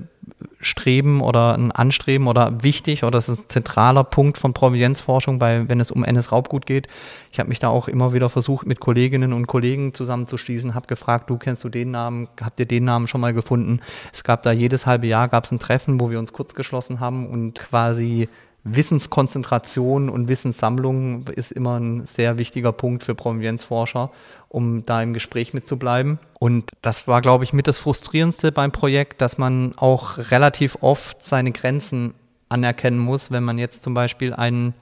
Streben 0.59 1.21
oder 1.21 1.53
ein 1.53 1.71
Anstreben 1.71 2.27
oder 2.27 2.61
wichtig 2.61 3.03
oder 3.03 3.11
das 3.11 3.29
ist 3.29 3.39
ein 3.39 3.45
zentraler 3.47 4.03
Punkt 4.03 4.37
von 4.37 4.53
Provenienzforschung, 4.53 5.39
bei, 5.39 5.69
wenn 5.69 5.79
es 5.79 5.91
um 5.91 6.03
NS-Raubgut 6.03 6.65
geht. 6.65 6.89
Ich 7.31 7.39
habe 7.39 7.47
mich 7.47 7.59
da 7.59 7.69
auch 7.69 7.87
immer 7.87 8.11
wieder 8.11 8.29
versucht, 8.29 8.67
mit 8.67 8.81
Kolleginnen 8.81 9.31
und 9.31 9.47
Kollegen 9.47 9.93
zusammenzuschließen, 9.93 10.75
habe 10.75 10.87
gefragt, 10.87 11.29
du 11.29 11.37
kennst 11.37 11.63
du 11.63 11.69
den 11.69 11.91
Namen, 11.91 12.27
habt 12.41 12.59
ihr 12.59 12.65
den 12.65 12.83
Namen 12.83 13.07
schon 13.07 13.21
mal 13.21 13.33
gefunden? 13.33 13.79
Es 14.11 14.25
gab 14.25 14.43
da 14.43 14.51
jedes 14.51 14.85
halbe 14.85 15.07
Jahr 15.07 15.29
gab 15.29 15.45
es 15.45 15.53
ein 15.53 15.59
Treffen, 15.59 16.01
wo 16.01 16.11
wir 16.11 16.19
uns 16.19 16.33
kurz 16.33 16.53
geschlossen 16.53 16.99
haben 16.99 17.29
und 17.29 17.57
quasi 17.57 18.27
Wissenskonzentration 18.63 20.09
und 20.09 20.27
Wissenssammlung 20.27 21.27
ist 21.29 21.51
immer 21.51 21.79
ein 21.79 22.05
sehr 22.05 22.37
wichtiger 22.37 22.71
Punkt 22.71 23.03
für 23.03 23.15
Provenienzforscher, 23.15 24.11
um 24.49 24.85
da 24.85 25.01
im 25.01 25.13
Gespräch 25.13 25.53
mitzubleiben. 25.53 26.19
Und 26.39 26.71
das 26.81 27.07
war, 27.07 27.21
glaube 27.21 27.43
ich, 27.43 27.53
mit 27.53 27.67
das 27.67 27.79
Frustrierendste 27.79 28.51
beim 28.51 28.71
Projekt, 28.71 29.21
dass 29.21 29.37
man 29.37 29.73
auch 29.77 30.17
relativ 30.31 30.77
oft 30.81 31.23
seine 31.23 31.51
Grenzen 31.51 32.13
anerkennen 32.49 32.99
muss, 32.99 33.31
wenn 33.31 33.43
man 33.43 33.59
jetzt 33.59 33.83
zum 33.83 33.93
Beispiel 33.93 34.33
einen 34.33 34.73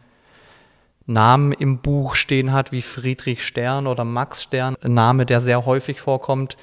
Namen 1.06 1.52
im 1.52 1.80
Buch 1.80 2.16
stehen 2.16 2.52
hat, 2.52 2.72
wie 2.72 2.82
Friedrich 2.82 3.46
Stern 3.46 3.88
oder 3.88 4.04
Max 4.04 4.44
Stern, 4.44 4.76
ein 4.82 4.94
Name, 4.94 5.26
der 5.26 5.42
sehr 5.42 5.66
häufig 5.66 6.02
vorkommt, 6.02 6.58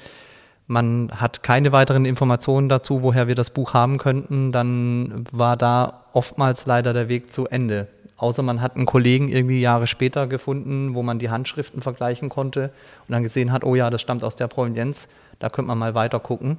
man 0.67 1.11
hat 1.13 1.43
keine 1.43 1.71
weiteren 1.71 2.05
Informationen 2.05 2.69
dazu, 2.69 3.03
woher 3.03 3.27
wir 3.27 3.35
das 3.35 3.51
Buch 3.51 3.73
haben 3.73 3.99
könnten, 3.99 4.51
dann 4.51 5.25
war 5.31 5.57
da 5.57 6.05
oftmals 6.13 6.65
leider 6.65 6.93
der 6.93 7.07
Weg 7.07 7.31
zu 7.31 7.45
Ende. 7.45 7.87
Außer 8.17 8.41
man 8.43 8.61
hat 8.61 8.75
einen 8.75 8.85
Kollegen 8.85 9.27
irgendwie 9.27 9.59
Jahre 9.59 9.87
später 9.87 10.27
gefunden, 10.27 10.95
wo 10.95 11.03
man 11.03 11.19
die 11.19 11.29
Handschriften 11.29 11.81
vergleichen 11.81 12.29
konnte 12.29 12.71
und 13.07 13.11
dann 13.11 13.23
gesehen 13.23 13.51
hat, 13.51 13.63
oh 13.63 13.75
ja, 13.75 13.89
das 13.89 14.01
stammt 14.01 14.23
aus 14.23 14.35
der 14.35 14.47
Provenienz, 14.47 15.07
da 15.39 15.49
könnte 15.49 15.67
man 15.67 15.77
mal 15.77 15.95
weiter 15.95 16.19
gucken. 16.19 16.57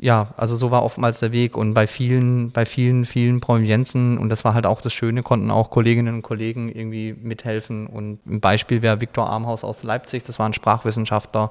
Ja, 0.00 0.32
also 0.36 0.54
so 0.54 0.70
war 0.70 0.84
oftmals 0.84 1.18
der 1.18 1.32
Weg 1.32 1.56
und 1.56 1.74
bei 1.74 1.88
vielen, 1.88 2.52
bei 2.52 2.64
vielen, 2.66 3.04
vielen 3.04 3.40
Provenienzen 3.40 4.16
und 4.16 4.28
das 4.28 4.44
war 4.44 4.54
halt 4.54 4.64
auch 4.64 4.80
das 4.80 4.92
Schöne, 4.92 5.24
konnten 5.24 5.50
auch 5.50 5.70
Kolleginnen 5.70 6.14
und 6.14 6.22
Kollegen 6.22 6.68
irgendwie 6.68 7.14
mithelfen 7.20 7.88
und 7.88 8.24
ein 8.24 8.40
Beispiel 8.40 8.80
wäre 8.80 9.00
Viktor 9.00 9.28
Armhaus 9.28 9.64
aus 9.64 9.82
Leipzig, 9.82 10.22
das 10.22 10.38
war 10.38 10.48
ein 10.48 10.52
Sprachwissenschaftler, 10.52 11.50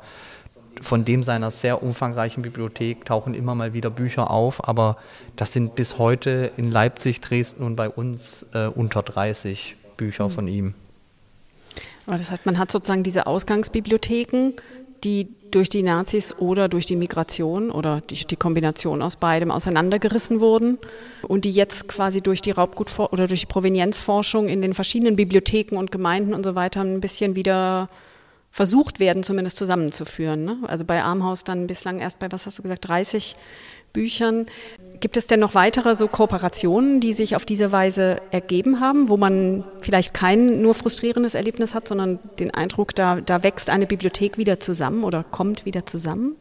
von 0.81 1.05
dem 1.05 1.23
seiner 1.23 1.51
sehr 1.51 1.83
umfangreichen 1.83 2.43
Bibliothek 2.43 3.05
tauchen 3.05 3.33
immer 3.33 3.55
mal 3.55 3.73
wieder 3.73 3.89
Bücher 3.89 4.31
auf, 4.31 4.67
aber 4.67 4.97
das 5.35 5.53
sind 5.53 5.75
bis 5.75 5.97
heute 5.97 6.51
in 6.57 6.71
Leipzig, 6.71 7.21
Dresden 7.21 7.63
und 7.63 7.75
bei 7.75 7.89
uns 7.89 8.45
äh, 8.53 8.67
unter 8.67 9.01
30 9.01 9.75
Bücher 9.97 10.25
mhm. 10.25 10.31
von 10.31 10.47
ihm. 10.47 10.73
Aber 12.05 12.17
das 12.17 12.31
heißt, 12.31 12.45
man 12.45 12.57
hat 12.57 12.71
sozusagen 12.71 13.03
diese 13.03 13.27
Ausgangsbibliotheken, 13.27 14.53
die 15.03 15.27
durch 15.51 15.69
die 15.69 15.83
Nazis 15.83 16.35
oder 16.37 16.69
durch 16.69 16.85
die 16.85 16.95
Migration 16.95 17.71
oder 17.71 18.01
die, 18.01 18.25
die 18.25 18.35
Kombination 18.35 19.01
aus 19.01 19.15
beidem 19.15 19.51
auseinandergerissen 19.51 20.39
wurden 20.39 20.77
und 21.21 21.45
die 21.45 21.51
jetzt 21.51 21.87
quasi 21.87 22.21
durch 22.21 22.41
die 22.41 22.51
Raubgut- 22.51 22.99
oder 23.11 23.27
durch 23.27 23.41
die 23.41 23.45
Provenienzforschung 23.45 24.47
in 24.49 24.61
den 24.61 24.73
verschiedenen 24.73 25.15
Bibliotheken 25.15 25.77
und 25.77 25.91
Gemeinden 25.91 26.33
und 26.33 26.43
so 26.43 26.55
weiter 26.55 26.81
ein 26.81 26.99
bisschen 26.99 27.35
wieder 27.35 27.89
versucht 28.57 28.99
werden, 28.99 29.21
zumindest 29.21 29.55
zusammenzuführen. 29.55 30.43
Ne? 30.43 30.57
Also 30.65 30.83
bei 30.83 31.03
Armhaus 31.03 31.43
dann 31.43 31.67
bislang 31.67 31.99
erst 31.99 32.17
bei, 32.17 32.31
was 32.31 32.47
hast 32.47 32.57
du 32.57 32.63
gesagt, 32.63 32.87
30 32.87 33.35
Büchern. 33.93 34.47
Gibt 34.99 35.15
es 35.15 35.27
denn 35.27 35.39
noch 35.39 35.53
weitere 35.53 35.93
so 35.93 36.07
Kooperationen, 36.07 36.99
die 36.99 37.13
sich 37.13 37.35
auf 37.35 37.45
diese 37.45 37.71
Weise 37.71 38.19
ergeben 38.31 38.79
haben, 38.79 39.09
wo 39.09 39.17
man 39.17 39.63
vielleicht 39.79 40.15
kein 40.15 40.59
nur 40.63 40.73
frustrierendes 40.73 41.35
Erlebnis 41.35 41.75
hat, 41.75 41.87
sondern 41.87 42.17
den 42.39 42.51
Eindruck, 42.51 42.95
da, 42.95 43.21
da 43.21 43.43
wächst 43.43 43.69
eine 43.69 43.85
Bibliothek 43.85 44.39
wieder 44.39 44.59
zusammen 44.59 45.03
oder 45.03 45.23
kommt 45.23 45.65
wieder 45.65 45.85
zusammen? 45.85 46.35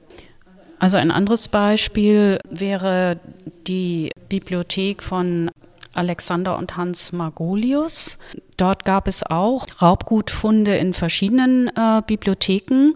Also 0.78 0.96
ein 0.96 1.10
anderes 1.10 1.48
Beispiel 1.48 2.38
wäre 2.48 3.20
die 3.66 4.10
Bibliothek 4.30 5.02
von 5.02 5.50
Alexander 5.96 6.56
und 6.56 6.76
Hans 6.76 7.12
Margolius. 7.12 8.18
Dort 8.56 8.84
gab 8.84 9.08
es 9.08 9.22
auch 9.22 9.66
Raubgutfunde 9.80 10.76
in 10.76 10.94
verschiedenen 10.94 11.68
äh, 11.68 12.02
Bibliotheken, 12.06 12.92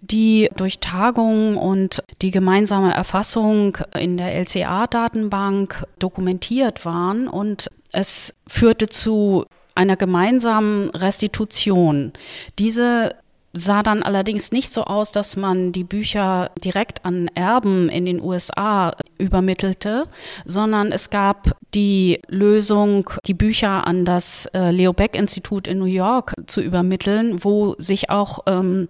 die 0.00 0.50
durch 0.56 0.78
Tagungen 0.78 1.56
und 1.56 2.02
die 2.22 2.30
gemeinsame 2.30 2.92
Erfassung 2.92 3.78
in 3.98 4.16
der 4.16 4.34
LCA-Datenbank 4.34 5.84
dokumentiert 5.98 6.84
waren 6.84 7.28
und 7.28 7.70
es 7.92 8.34
führte 8.46 8.88
zu 8.88 9.44
einer 9.74 9.96
gemeinsamen 9.96 10.90
Restitution. 10.90 12.12
Diese 12.58 13.14
sah 13.52 13.82
dann 13.82 14.02
allerdings 14.02 14.52
nicht 14.52 14.70
so 14.70 14.84
aus, 14.84 15.12
dass 15.12 15.36
man 15.36 15.72
die 15.72 15.84
Bücher 15.84 16.50
direkt 16.64 17.04
an 17.04 17.28
Erben 17.34 17.88
in 17.88 18.06
den 18.06 18.20
USA 18.20 18.94
übermittelte, 19.18 20.06
sondern 20.44 20.92
es 20.92 21.10
gab 21.10 21.56
die 21.74 22.20
Lösung, 22.28 23.10
die 23.26 23.34
Bücher 23.34 23.86
an 23.86 24.04
das 24.04 24.46
äh, 24.54 24.70
Leo 24.70 24.92
Beck 24.92 25.16
Institut 25.16 25.66
in 25.66 25.78
New 25.78 25.84
York 25.84 26.34
zu 26.46 26.60
übermitteln, 26.60 27.42
wo 27.42 27.74
sich 27.78 28.08
auch 28.10 28.40
ähm, 28.46 28.88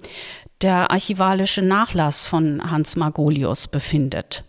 der 0.60 0.90
archivalische 0.90 1.62
Nachlass 1.62 2.26
von 2.26 2.70
Hans 2.70 2.96
Margolius 2.96 3.66
befindet. 3.68 4.44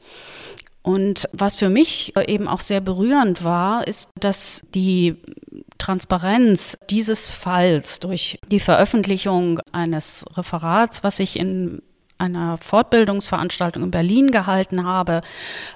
Und 0.83 1.29
was 1.31 1.55
für 1.55 1.69
mich 1.69 2.13
eben 2.27 2.47
auch 2.47 2.59
sehr 2.59 2.81
berührend 2.81 3.43
war, 3.43 3.87
ist, 3.87 4.09
dass 4.19 4.65
die 4.73 5.15
Transparenz 5.81 6.77
dieses 6.91 7.31
Falls 7.31 7.99
durch 7.99 8.39
die 8.49 8.59
Veröffentlichung 8.59 9.59
eines 9.71 10.25
Referats, 10.37 11.03
was 11.03 11.19
ich 11.19 11.39
in 11.39 11.81
einer 12.19 12.57
Fortbildungsveranstaltung 12.57 13.81
in 13.81 13.89
Berlin 13.89 14.29
gehalten 14.29 14.85
habe, 14.85 15.21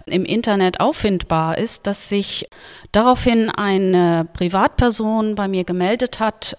im 0.05 0.23
Internet 0.23 0.79
auffindbar 0.79 1.57
ist, 1.57 1.87
dass 1.87 2.07
sich 2.07 2.47
daraufhin 2.91 3.49
eine 3.49 4.27
Privatperson 4.31 5.33
bei 5.33 5.47
mir 5.47 5.63
gemeldet 5.63 6.19
hat, 6.19 6.55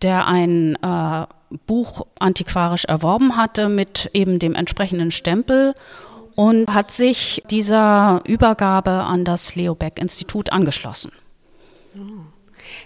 der 0.00 0.26
ein 0.26 0.76
äh, 0.76 1.26
Buch 1.66 2.06
antiquarisch 2.18 2.86
erworben 2.86 3.36
hatte 3.36 3.68
mit 3.68 4.08
eben 4.14 4.38
dem 4.38 4.54
entsprechenden 4.54 5.10
Stempel 5.10 5.74
und 6.36 6.72
hat 6.72 6.90
sich 6.90 7.42
dieser 7.50 8.22
Übergabe 8.24 8.90
an 8.90 9.26
das 9.26 9.56
Leo 9.56 9.74
Beck 9.74 9.98
Institut 9.98 10.52
angeschlossen. 10.52 11.12
Oh. 11.94 12.35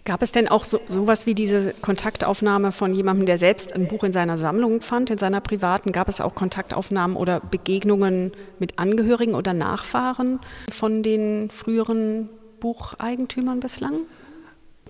Gab 0.04 0.22
es 0.22 0.32
denn 0.32 0.48
auch 0.48 0.64
so, 0.64 0.80
sowas 0.88 1.26
wie 1.26 1.34
diese 1.34 1.74
Kontaktaufnahme 1.74 2.72
von 2.72 2.94
jemandem, 2.94 3.26
der 3.26 3.38
selbst 3.38 3.74
ein 3.74 3.86
Buch 3.86 4.04
in 4.04 4.12
seiner 4.12 4.38
Sammlung 4.38 4.80
fand, 4.80 5.10
in 5.10 5.18
seiner 5.18 5.40
privaten? 5.40 5.92
Gab 5.92 6.08
es 6.08 6.20
auch 6.20 6.34
Kontaktaufnahmen 6.34 7.16
oder 7.16 7.40
Begegnungen 7.40 8.32
mit 8.58 8.78
Angehörigen 8.78 9.34
oder 9.34 9.52
Nachfahren 9.52 10.40
von 10.70 11.02
den 11.02 11.50
früheren 11.50 12.28
Bucheigentümern 12.60 13.60
bislang? 13.60 14.00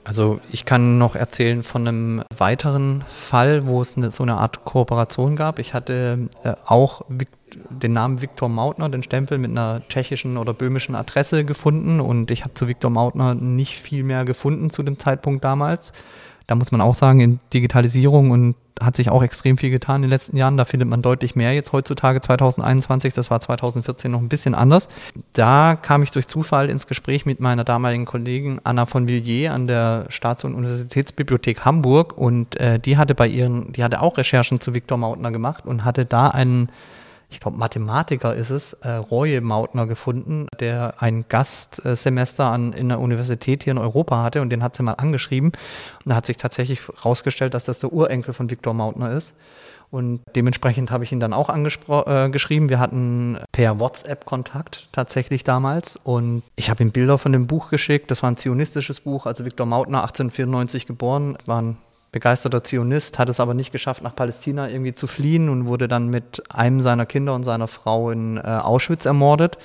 Also 0.05 0.40
ich 0.51 0.64
kann 0.64 0.99
noch 0.99 1.14
erzählen 1.14 1.62
von 1.62 1.87
einem 1.87 2.23
weiteren 2.37 3.05
Fall, 3.09 3.66
wo 3.66 3.83
es 3.83 3.96
eine, 3.96 4.11
so 4.11 4.23
eine 4.23 4.38
Art 4.38 4.64
Kooperation 4.64 5.37
gab. 5.37 5.59
Ich 5.59 5.75
hatte 5.75 6.29
äh, 6.42 6.55
auch 6.64 7.03
den 7.70 7.92
Namen 7.92 8.20
Viktor 8.20 8.48
Mautner, 8.48 8.88
den 8.88 9.02
Stempel 9.02 9.38
mit 9.38 9.50
einer 9.50 9.82
tschechischen 9.88 10.36
oder 10.36 10.54
böhmischen 10.54 10.94
Adresse 10.94 11.44
gefunden 11.44 12.00
und 12.00 12.30
ich 12.30 12.44
habe 12.44 12.54
zu 12.54 12.68
Viktor 12.68 12.90
Mautner 12.90 13.34
nicht 13.34 13.78
viel 13.78 14.02
mehr 14.02 14.24
gefunden 14.24 14.70
zu 14.70 14.82
dem 14.82 14.98
Zeitpunkt 14.98 15.44
damals. 15.44 15.92
Da 16.46 16.56
muss 16.56 16.72
man 16.72 16.80
auch 16.80 16.96
sagen, 16.96 17.20
in 17.20 17.38
Digitalisierung 17.52 18.32
und 18.32 18.56
hat 18.82 18.96
sich 18.96 19.10
auch 19.10 19.22
extrem 19.22 19.58
viel 19.58 19.70
getan 19.70 19.96
in 19.96 20.02
den 20.02 20.10
letzten 20.10 20.36
Jahren. 20.36 20.56
Da 20.56 20.64
findet 20.64 20.88
man 20.88 21.02
deutlich 21.02 21.36
mehr 21.36 21.52
jetzt 21.52 21.72
heutzutage 21.72 22.20
2021. 22.20 23.14
Das 23.14 23.30
war 23.30 23.40
2014 23.40 24.10
noch 24.10 24.20
ein 24.20 24.28
bisschen 24.28 24.54
anders. 24.54 24.88
Da 25.32 25.76
kam 25.80 26.02
ich 26.02 26.10
durch 26.10 26.26
Zufall 26.26 26.70
ins 26.70 26.86
Gespräch 26.86 27.26
mit 27.26 27.40
meiner 27.40 27.64
damaligen 27.64 28.04
Kollegin 28.04 28.60
Anna 28.64 28.86
von 28.86 29.06
Villiers 29.06 29.54
an 29.54 29.66
der 29.66 30.06
Staats- 30.08 30.44
und 30.44 30.54
Universitätsbibliothek 30.54 31.64
Hamburg 31.64 32.16
und 32.16 32.58
äh, 32.58 32.78
die 32.78 32.96
hatte 32.96 33.14
bei 33.14 33.28
ihren, 33.28 33.72
die 33.72 33.84
hatte 33.84 34.00
auch 34.00 34.16
Recherchen 34.16 34.60
zu 34.60 34.74
Viktor 34.74 34.98
Mautner 34.98 35.30
gemacht 35.30 35.66
und 35.66 35.84
hatte 35.84 36.04
da 36.04 36.28
einen 36.28 36.70
ich 37.30 37.40
glaube, 37.40 37.56
Mathematiker 37.56 38.34
ist 38.34 38.50
es, 38.50 38.72
äh, 38.74 38.90
Roy 38.90 39.40
Mautner 39.40 39.86
gefunden, 39.86 40.46
der 40.58 40.94
ein 40.98 41.24
Gastsemester 41.28 42.46
an, 42.46 42.72
in 42.72 42.88
der 42.88 43.00
Universität 43.00 43.62
hier 43.64 43.70
in 43.70 43.78
Europa 43.78 44.22
hatte 44.22 44.40
und 44.42 44.50
den 44.50 44.62
hat 44.62 44.74
sie 44.74 44.82
mal 44.82 44.94
angeschrieben. 44.94 45.50
Und 45.50 46.10
da 46.10 46.16
hat 46.16 46.26
sich 46.26 46.36
tatsächlich 46.36 46.86
herausgestellt, 46.86 47.54
dass 47.54 47.64
das 47.64 47.78
der 47.78 47.92
Urenkel 47.92 48.34
von 48.34 48.50
Viktor 48.50 48.74
Mautner 48.74 49.12
ist. 49.12 49.34
Und 49.90 50.20
dementsprechend 50.36 50.90
habe 50.90 51.02
ich 51.02 51.10
ihn 51.10 51.18
dann 51.18 51.32
auch 51.32 51.48
angeschrieben. 51.48 52.66
Äh, 52.66 52.70
Wir 52.70 52.78
hatten 52.78 53.38
per 53.50 53.80
WhatsApp 53.80 54.24
Kontakt 54.24 54.88
tatsächlich 54.92 55.42
damals. 55.42 55.96
Und 55.96 56.42
ich 56.54 56.70
habe 56.70 56.82
ihm 56.82 56.92
Bilder 56.92 57.18
von 57.18 57.32
dem 57.32 57.46
Buch 57.48 57.70
geschickt. 57.70 58.10
Das 58.10 58.22
war 58.22 58.30
ein 58.30 58.36
zionistisches 58.36 59.00
Buch. 59.00 59.26
Also 59.26 59.44
Viktor 59.44 59.66
Mautner, 59.66 60.02
1894 60.02 60.86
geboren, 60.86 61.36
war 61.46 61.62
ein 61.62 61.76
begeisterter 62.12 62.64
Zionist, 62.64 63.18
hat 63.18 63.29
es 63.29 63.40
aber 63.40 63.55
nicht 63.55 63.73
geschafft, 63.73 64.03
nach 64.03 64.16
Palästina 64.16 64.68
irgendwie 64.68 64.94
zu 64.94 65.07
fliehen 65.07 65.49
und 65.49 65.66
wurde 65.66 65.88
dann 65.88 66.09
mit 66.09 66.42
einem 66.51 66.81
seiner 66.81 67.07
Kinder 67.07 67.35
und 67.35 67.44
seiner 67.44 67.68
Frau 67.68 68.11
in 68.11 68.37
äh, 68.37 68.40
Auschwitz 68.40 69.07
ermordet. 69.07 69.59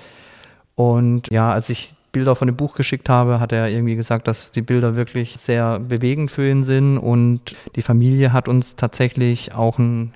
Und 0.75 1.31
ja, 1.31 1.51
als 1.51 1.69
ich 1.69 1.95
Bilder 2.11 2.35
von 2.35 2.47
dem 2.47 2.55
Buch 2.55 2.75
geschickt 2.75 3.09
habe, 3.09 3.39
hat 3.39 3.51
er 3.51 3.69
irgendwie 3.69 3.95
gesagt, 3.95 4.27
dass 4.27 4.51
die 4.51 4.61
Bilder 4.61 4.95
wirklich 4.95 5.35
sehr 5.37 5.79
bewegend 5.79 6.31
für 6.31 6.49
ihn 6.49 6.63
sind. 6.63 6.97
Und 6.97 7.55
die 7.75 7.81
Familie 7.81 8.31
hat 8.31 8.47
uns 8.47 8.75
tatsächlich 8.75 9.53
auch 9.53 9.79
ein 9.79 10.13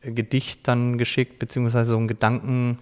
Gedicht 0.00 0.66
dann 0.68 0.96
geschickt, 0.96 1.38
beziehungsweise 1.38 1.90
so 1.90 1.98
ein 1.98 2.08
Gedanken, 2.08 2.78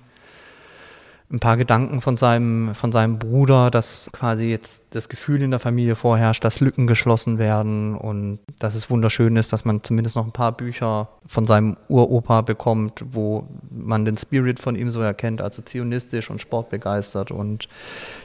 ein 1.33 1.41
paar 1.41 1.57
Gedanken 1.57 2.03
von 2.03 2.17
seinem, 2.19 2.75
von 2.75 2.93
seinem 2.93 3.19
Bruder, 3.19 3.71
dass 3.71 4.11
quasi 4.13 4.45
jetzt 4.45 4.83
das 4.91 5.09
Gefühl 5.09 5.41
in 5.41 5.51
der 5.51 5.61
Familie 5.61 5.97
vorherrscht, 5.97 6.45
dass 6.45 6.61
Lücken 6.61 6.87
geschlossen 6.87 7.39
werden 7.39 7.97
und 7.97 8.41
dass 8.59 8.75
es 8.75 8.91
wunderschön 8.91 9.37
ist, 9.37 9.53
dass 9.53 9.65
man 9.65 9.83
zumindest 9.83 10.15
noch 10.17 10.27
ein 10.27 10.33
paar 10.33 10.53
Bücher 10.53 11.09
von 11.27 11.47
seinem 11.47 11.79
Uropa 11.89 12.43
bekommt, 12.43 13.03
wo 13.11 13.49
man 13.71 14.05
den 14.05 14.19
Spirit 14.19 14.61
von 14.61 14.77
ihm 14.77 14.91
so 14.91 15.01
erkennt, 15.01 15.41
also 15.41 15.63
zionistisch 15.63 16.29
und 16.29 16.41
sportbegeistert. 16.41 17.31
Und 17.31 17.69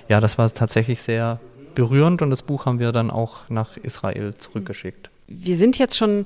ja, 0.09 0.19
das 0.19 0.37
war 0.37 0.53
tatsächlich 0.53 1.01
sehr 1.01 1.39
berührend 1.75 2.21
und 2.21 2.29
das 2.29 2.41
Buch 2.41 2.65
haben 2.65 2.79
wir 2.79 2.91
dann 2.91 3.09
auch 3.09 3.47
nach 3.49 3.77
Israel 3.77 4.35
zurückgeschickt. 4.35 5.09
Wir 5.27 5.55
sind 5.55 5.77
jetzt 5.77 5.95
schon, 5.95 6.25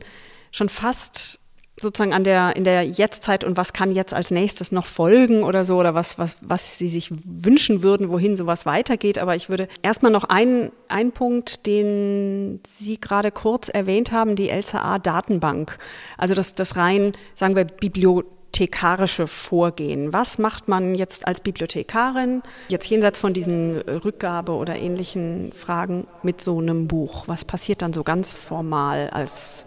schon 0.52 0.70
fast 0.70 1.41
sozusagen 1.82 2.14
an 2.14 2.24
der, 2.24 2.56
in 2.56 2.64
der 2.64 2.84
Jetztzeit 2.84 3.44
und 3.44 3.58
was 3.58 3.74
kann 3.74 3.92
jetzt 3.92 4.14
als 4.14 4.32
nächstes 4.32 4.72
noch 4.72 4.86
folgen 4.86 5.44
oder 5.44 5.66
so 5.66 5.78
oder 5.78 5.94
was, 5.94 6.18
was, 6.18 6.38
was 6.42 6.78
Sie 6.78 6.88
sich 6.88 7.12
wünschen 7.12 7.84
würden, 7.84 8.10
wohin 8.10 8.36
sowas 8.36 8.66
weitergeht. 8.66 9.20
Aber 9.20 9.36
ich 9.36 9.50
würde 9.50 9.68
erstmal 9.82 10.12
noch 10.12 10.26
einen, 10.26 10.72
einen 10.88 11.12
Punkt, 11.12 11.66
den 11.66 12.60
Sie 12.66 13.00
gerade 13.00 13.32
kurz 13.32 13.70
erwähnt 13.70 14.12
haben, 14.12 14.36
die 14.36 14.50
LCA-Datenbank. 14.50 15.78
Also 16.18 16.34
das, 16.34 16.56
das 16.56 16.76
rein, 16.76 17.14
sagen 17.36 17.56
wir, 17.56 17.66
Bibliothek 17.66 18.42
bibliothekarische 18.52 19.28
Vorgehen? 19.28 20.14
Was 20.14 20.38
macht 20.38 20.68
man 20.68 20.96
jetzt 20.96 21.28
als 21.28 21.42
Bibliothekarin, 21.42 22.44
jetzt 22.70 22.90
jenseits 22.90 23.20
von 23.20 23.34
diesen 23.34 23.78
Rückgabe 23.78 24.54
oder 24.54 24.78
ähnlichen 24.78 25.54
Fragen 25.54 26.08
mit 26.22 26.42
so 26.42 26.60
einem 26.60 26.88
Buch? 26.88 27.28
Was 27.28 27.46
passiert 27.46 27.82
dann 27.82 27.94
so 27.94 28.04
ganz 28.04 28.34
formal 28.34 29.10
als 29.10 29.66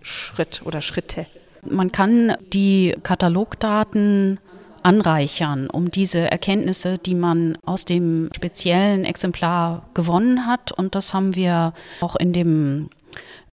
Schritt 0.00 0.62
oder 0.64 0.80
Schritte? 0.80 1.26
Man 1.68 1.92
kann 1.92 2.36
die 2.52 2.96
Katalogdaten 3.02 4.38
anreichern, 4.82 5.68
um 5.68 5.90
diese 5.90 6.30
Erkenntnisse, 6.30 6.98
die 6.98 7.14
man 7.14 7.58
aus 7.64 7.84
dem 7.84 8.30
speziellen 8.34 9.04
Exemplar 9.04 9.82
gewonnen 9.94 10.46
hat. 10.46 10.72
Und 10.72 10.94
das 10.94 11.12
haben 11.12 11.34
wir 11.34 11.74
auch 12.00 12.16
in 12.16 12.32
dem 12.32 12.88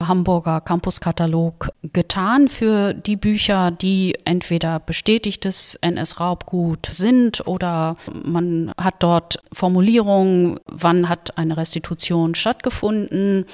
Hamburger 0.02 0.62
Campuskatalog 0.62 1.70
getan 1.82 2.50
für 2.50 2.94
die 2.94 3.16
Bücher, 3.16 3.72
die 3.72 4.16
entweder 4.26 4.80
bestätigtes 4.80 5.76
NS-Raubgut 5.82 6.88
sind 6.92 7.46
oder 7.48 7.98
man 8.24 8.72
hat 8.78 8.96
dort 9.00 9.40
Formulierungen, 9.52 10.60
wann 10.68 11.10
hat 11.10 11.38
eine 11.38 11.58
Restitution 11.58 12.36
stattgefunden. 12.36 13.46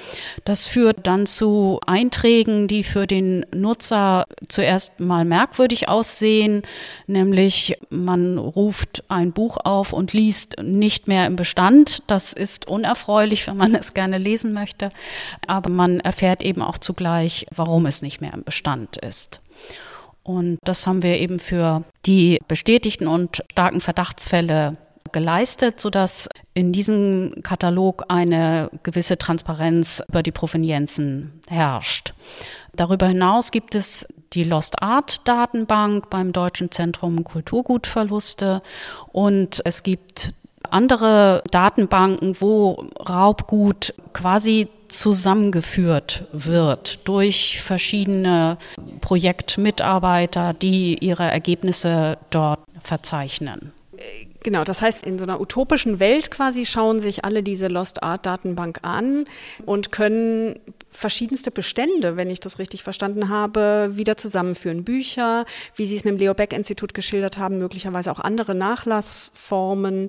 Das 0.44 0.66
führt 0.66 1.06
dann 1.06 1.26
zu 1.26 1.80
Einträgen, 1.86 2.68
die 2.68 2.82
für 2.82 3.06
den 3.06 3.46
Nutzer 3.54 4.26
zuerst 4.48 5.00
mal 5.00 5.24
merkwürdig 5.24 5.88
aussehen, 5.88 6.62
nämlich 7.06 7.78
man 7.88 8.36
ruft 8.36 9.04
ein 9.08 9.32
Buch 9.32 9.56
auf 9.64 9.94
und 9.94 10.12
liest 10.12 10.56
nicht 10.62 11.08
mehr 11.08 11.26
im 11.26 11.36
Bestand. 11.36 12.02
Das 12.06 12.34
ist 12.34 12.68
unerfreulich, 12.68 13.46
wenn 13.46 13.56
man 13.56 13.74
es 13.74 13.94
gerne 13.94 14.18
lesen 14.18 14.52
möchte, 14.52 14.90
aber 15.46 15.70
man 15.70 16.00
erfährt 16.00 16.33
erklärt 16.34 16.42
eben 16.42 16.62
auch 16.62 16.78
zugleich, 16.78 17.46
warum 17.54 17.86
es 17.86 18.02
nicht 18.02 18.20
mehr 18.20 18.32
im 18.34 18.44
Bestand 18.44 18.96
ist. 18.96 19.40
Und 20.22 20.58
das 20.64 20.86
haben 20.86 21.02
wir 21.02 21.20
eben 21.20 21.38
für 21.38 21.82
die 22.06 22.40
bestätigten 22.48 23.06
und 23.06 23.42
starken 23.50 23.80
Verdachtsfälle 23.80 24.76
geleistet, 25.12 25.80
sodass 25.80 26.28
in 26.54 26.72
diesem 26.72 27.34
Katalog 27.42 28.04
eine 28.08 28.70
gewisse 28.82 29.16
Transparenz 29.16 30.02
über 30.08 30.22
die 30.22 30.32
Provenienzen 30.32 31.40
herrscht. 31.48 32.14
Darüber 32.74 33.06
hinaus 33.06 33.50
gibt 33.50 33.74
es 33.74 34.08
die 34.32 34.44
Lost 34.44 34.82
Art 34.82 35.20
Datenbank 35.28 36.10
beim 36.10 36.32
Deutschen 36.32 36.70
Zentrum 36.70 37.22
Kulturgutverluste 37.22 38.62
und 39.12 39.60
es 39.64 39.82
gibt 39.82 40.32
andere 40.70 41.44
Datenbanken, 41.50 42.40
wo 42.40 42.86
Raubgut 42.98 43.94
quasi 44.12 44.68
zusammengeführt 44.94 46.24
wird 46.32 47.06
durch 47.06 47.60
verschiedene 47.60 48.58
Projektmitarbeiter, 49.00 50.54
die 50.54 50.98
ihre 51.00 51.24
Ergebnisse 51.24 52.18
dort 52.30 52.60
verzeichnen. 52.82 53.72
Genau, 54.42 54.62
das 54.62 54.82
heißt, 54.82 55.06
in 55.06 55.18
so 55.18 55.24
einer 55.24 55.40
utopischen 55.40 56.00
Welt 56.00 56.30
quasi 56.30 56.66
schauen 56.66 57.00
sich 57.00 57.24
alle 57.24 57.42
diese 57.42 57.68
Lost 57.68 58.02
Art 58.02 58.26
Datenbank 58.26 58.80
an 58.82 59.24
und 59.64 59.90
können 59.90 60.60
verschiedenste 60.90 61.50
Bestände, 61.50 62.16
wenn 62.16 62.28
ich 62.28 62.40
das 62.40 62.58
richtig 62.58 62.82
verstanden 62.82 63.30
habe, 63.30 63.90
wieder 63.92 64.18
zusammenführen. 64.18 64.84
Bücher, 64.84 65.46
wie 65.76 65.86
Sie 65.86 65.96
es 65.96 66.04
mit 66.04 66.12
dem 66.12 66.18
Leo 66.18 66.34
Beck 66.34 66.52
Institut 66.52 66.92
geschildert 66.92 67.38
haben, 67.38 67.58
möglicherweise 67.58 68.12
auch 68.12 68.20
andere 68.20 68.54
Nachlassformen, 68.54 70.08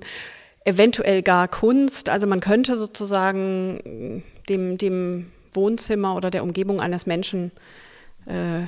eventuell 0.66 1.22
gar 1.22 1.48
Kunst. 1.48 2.10
Also 2.10 2.26
man 2.26 2.40
könnte 2.40 2.76
sozusagen 2.76 4.22
dem, 4.48 4.78
dem 4.78 5.26
Wohnzimmer 5.52 6.16
oder 6.16 6.30
der 6.30 6.42
Umgebung 6.42 6.80
eines 6.80 7.06
Menschen 7.06 7.52
äh, 8.26 8.62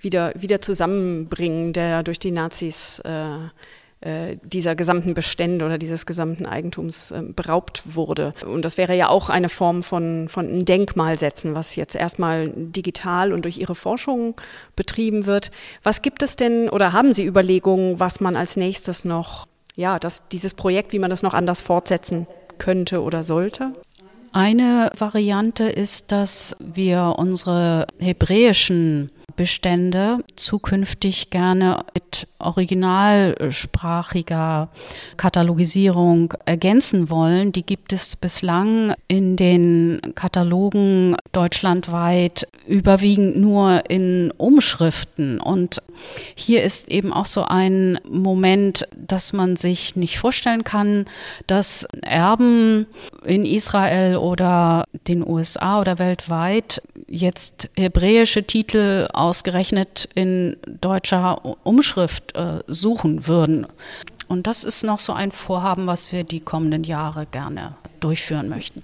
wieder, 0.00 0.32
wieder 0.36 0.60
zusammenbringen, 0.60 1.72
der 1.72 2.02
durch 2.02 2.18
die 2.18 2.30
Nazis 2.30 3.00
äh, 3.00 3.38
äh, 4.02 4.36
dieser 4.42 4.76
gesamten 4.76 5.14
Bestände 5.14 5.64
oder 5.64 5.78
dieses 5.78 6.04
gesamten 6.04 6.44
Eigentums 6.44 7.12
äh, 7.12 7.22
beraubt 7.22 7.82
wurde. 7.94 8.32
Und 8.46 8.64
das 8.64 8.76
wäre 8.76 8.94
ja 8.94 9.08
auch 9.08 9.30
eine 9.30 9.48
Form 9.48 9.82
von, 9.82 10.28
von 10.28 10.46
ein 10.46 10.64
Denkmal 10.66 11.18
setzen, 11.18 11.54
was 11.54 11.76
jetzt 11.76 11.96
erstmal 11.96 12.52
digital 12.54 13.32
und 13.32 13.46
durch 13.46 13.56
Ihre 13.56 13.74
Forschung 13.74 14.38
betrieben 14.76 15.24
wird. 15.24 15.50
Was 15.82 16.02
gibt 16.02 16.22
es 16.22 16.36
denn 16.36 16.68
oder 16.68 16.92
haben 16.92 17.14
Sie 17.14 17.24
Überlegungen, 17.24 17.98
was 17.98 18.20
man 18.20 18.36
als 18.36 18.56
nächstes 18.56 19.06
noch 19.06 19.46
ja, 19.76 19.98
dass 19.98 20.26
dieses 20.28 20.54
Projekt, 20.54 20.92
wie 20.92 20.98
man 20.98 21.10
das 21.10 21.22
noch 21.22 21.34
anders 21.34 21.60
fortsetzen 21.60 22.26
könnte 22.58 23.02
oder 23.02 23.22
sollte? 23.22 23.72
Eine 24.36 24.90
Variante 24.98 25.64
ist, 25.64 26.12
dass 26.12 26.54
wir 26.60 27.14
unsere 27.16 27.86
hebräischen 27.98 29.10
Bestände 29.34 30.18
zukünftig 30.36 31.30
gerne 31.30 31.84
mit 31.94 32.28
originalsprachiger 32.38 34.68
Katalogisierung 35.16 36.34
ergänzen 36.44 37.10
wollen. 37.10 37.50
Die 37.50 37.64
gibt 37.64 37.92
es 37.92 38.14
bislang 38.16 38.94
in 39.08 39.34
den 39.36 40.00
Katalogen 40.14 41.16
deutschlandweit 41.32 42.46
überwiegend 42.66 43.36
nur 43.36 43.90
in 43.90 44.32
Umschriften. 44.36 45.40
Und 45.40 45.82
hier 46.34 46.62
ist 46.62 46.88
eben 46.88 47.12
auch 47.12 47.26
so 47.26 47.44
ein 47.44 47.98
Moment, 48.08 48.88
dass 48.96 49.32
man 49.32 49.56
sich 49.56 49.96
nicht 49.96 50.18
vorstellen 50.18 50.62
kann, 50.64 51.06
dass 51.46 51.86
Erben 52.02 52.86
in 53.24 53.44
Israel 53.44 54.16
oder 54.16 54.84
den 55.08 55.26
USA 55.26 55.80
oder 55.80 55.98
weltweit 55.98 56.82
jetzt 57.08 57.68
hebräische 57.76 58.44
Titel 58.44 59.08
ausgerechnet 59.16 60.08
in 60.14 60.56
deutscher 60.66 61.40
Umschrift 61.64 62.36
äh, 62.36 62.60
suchen 62.66 63.26
würden. 63.26 63.66
Und 64.28 64.46
das 64.46 64.64
ist 64.64 64.82
noch 64.82 64.98
so 64.98 65.12
ein 65.12 65.30
Vorhaben, 65.30 65.86
was 65.86 66.12
wir 66.12 66.24
die 66.24 66.40
kommenden 66.40 66.84
Jahre 66.84 67.26
gerne 67.26 67.76
durchführen 68.00 68.48
möchten. 68.48 68.82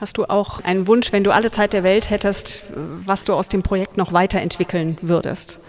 Hast 0.00 0.16
du 0.16 0.24
auch 0.24 0.64
einen 0.64 0.86
Wunsch, 0.86 1.12
wenn 1.12 1.24
du 1.24 1.32
alle 1.32 1.50
Zeit 1.50 1.74
der 1.74 1.82
Welt 1.82 2.08
hättest, 2.08 2.62
was 3.04 3.24
du 3.26 3.34
aus 3.34 3.48
dem 3.48 3.62
Projekt 3.62 3.98
noch 3.98 4.12
weiterentwickeln 4.12 4.96
würdest? 5.02 5.60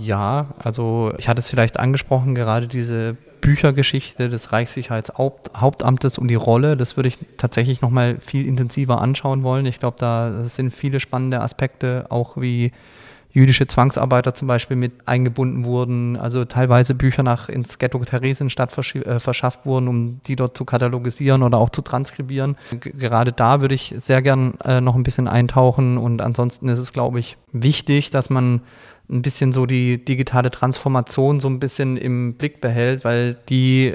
Ja, 0.00 0.48
also 0.58 1.12
ich 1.18 1.28
hatte 1.28 1.40
es 1.40 1.50
vielleicht 1.50 1.78
angesprochen, 1.78 2.34
gerade 2.34 2.66
diese 2.66 3.16
Büchergeschichte 3.40 4.28
des 4.28 4.52
Reichssicherheitshauptamtes 4.52 6.18
und 6.18 6.28
die 6.28 6.34
Rolle, 6.34 6.76
das 6.76 6.96
würde 6.96 7.08
ich 7.08 7.18
tatsächlich 7.36 7.82
nochmal 7.82 8.16
viel 8.18 8.46
intensiver 8.46 9.00
anschauen 9.00 9.42
wollen. 9.42 9.66
Ich 9.66 9.78
glaube, 9.78 9.98
da 10.00 10.44
sind 10.44 10.72
viele 10.72 10.98
spannende 10.98 11.40
Aspekte, 11.40 12.06
auch 12.08 12.38
wie 12.38 12.72
jüdische 13.34 13.66
Zwangsarbeiter 13.66 14.32
zum 14.34 14.46
Beispiel 14.46 14.76
mit 14.76 14.92
eingebunden 15.06 15.64
wurden, 15.64 16.16
also 16.16 16.44
teilweise 16.44 16.94
Bücher 16.94 17.24
nach 17.24 17.48
ins 17.48 17.78
Ghetto 17.78 17.98
Theresienstadt 17.98 18.78
äh, 18.94 19.18
verschafft 19.18 19.66
wurden, 19.66 19.88
um 19.88 20.20
die 20.22 20.36
dort 20.36 20.56
zu 20.56 20.64
katalogisieren 20.64 21.42
oder 21.42 21.58
auch 21.58 21.70
zu 21.70 21.82
transkribieren. 21.82 22.56
G 22.80 22.92
gerade 22.92 23.32
da 23.32 23.60
würde 23.60 23.74
ich 23.74 23.92
sehr 23.98 24.22
gern 24.22 24.54
äh, 24.64 24.80
noch 24.80 24.94
ein 24.94 25.02
bisschen 25.02 25.26
eintauchen 25.26 25.98
und 25.98 26.22
ansonsten 26.22 26.68
ist 26.68 26.78
es, 26.78 26.92
glaube 26.92 27.18
ich, 27.18 27.36
wichtig, 27.50 28.10
dass 28.10 28.30
man 28.30 28.60
ein 29.10 29.22
bisschen 29.22 29.52
so 29.52 29.66
die 29.66 30.04
digitale 30.04 30.52
Transformation 30.52 31.40
so 31.40 31.48
ein 31.48 31.58
bisschen 31.58 31.96
im 31.96 32.34
Blick 32.34 32.60
behält, 32.60 33.04
weil 33.04 33.36
die 33.48 33.94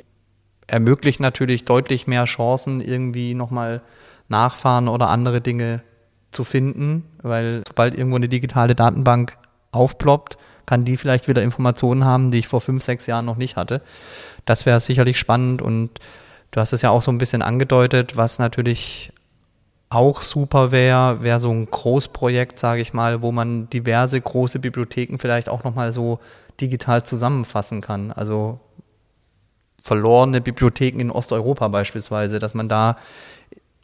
ermöglicht 0.67 1.21
natürlich 1.21 1.63
deutlich 1.63 2.07
mehr 2.07 2.25
Chancen, 2.25 2.81
irgendwie 2.81 3.33
nochmal 3.33 3.81
nachfahren 4.27 4.89
oder 4.89 5.09
andere 5.09 5.39
Dinge 5.39 5.81
zu 6.31 6.43
finden, 6.43 7.05
weil 7.21 7.63
sobald 7.67 7.97
irgendwo 7.97 8.17
eine 8.17 8.29
digitale 8.29 8.75
Datenbank 8.75 9.37
aufploppt, 9.71 10.37
kann 10.65 10.85
die 10.85 10.97
vielleicht 10.97 11.27
wieder 11.27 11.41
Informationen 11.41 12.05
haben, 12.05 12.29
die 12.29 12.39
ich 12.39 12.47
vor 12.47 12.61
fünf, 12.61 12.83
sechs 12.83 13.07
Jahren 13.07 13.25
noch 13.25 13.37
nicht 13.37 13.55
hatte. 13.55 13.81
Das 14.45 14.65
wäre 14.65 14.79
sicherlich 14.79 15.17
spannend 15.17 15.61
und 15.61 15.99
du 16.51 16.59
hast 16.59 16.73
es 16.73 16.81
ja 16.83 16.91
auch 16.91 17.01
so 17.01 17.11
ein 17.11 17.17
bisschen 17.17 17.41
angedeutet, 17.41 18.17
was 18.17 18.37
natürlich 18.37 19.11
auch 19.89 20.21
super 20.21 20.71
wäre, 20.71 21.23
wäre 21.23 21.39
so 21.39 21.49
ein 21.49 21.65
Großprojekt, 21.65 22.59
sage 22.59 22.81
ich 22.81 22.93
mal, 22.93 23.23
wo 23.23 23.31
man 23.31 23.69
diverse 23.71 24.21
große 24.21 24.59
Bibliotheken 24.59 25.17
vielleicht 25.17 25.49
auch 25.49 25.63
nochmal 25.63 25.93
so 25.93 26.19
digital 26.61 27.03
zusammenfassen 27.03 27.81
kann. 27.81 28.11
Also 28.11 28.59
verlorene 29.81 30.41
Bibliotheken 30.41 30.99
in 30.99 31.09
Osteuropa 31.09 31.67
beispielsweise, 31.69 32.37
dass 32.37 32.53
man 32.53 32.69
da 32.69 32.97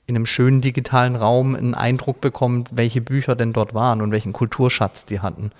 in 0.07 0.15
einem 0.15 0.25
schönen 0.25 0.61
digitalen 0.61 1.15
Raum 1.15 1.55
einen 1.55 1.73
Eindruck 1.73 2.21
bekommt, 2.21 2.69
welche 2.71 3.01
Bücher 3.01 3.35
denn 3.35 3.53
dort 3.53 3.73
waren 3.73 4.01
und 4.01 4.11
welchen 4.11 4.33
Kulturschatz 4.33 5.05
die 5.05 5.19
hatten. 5.19 5.51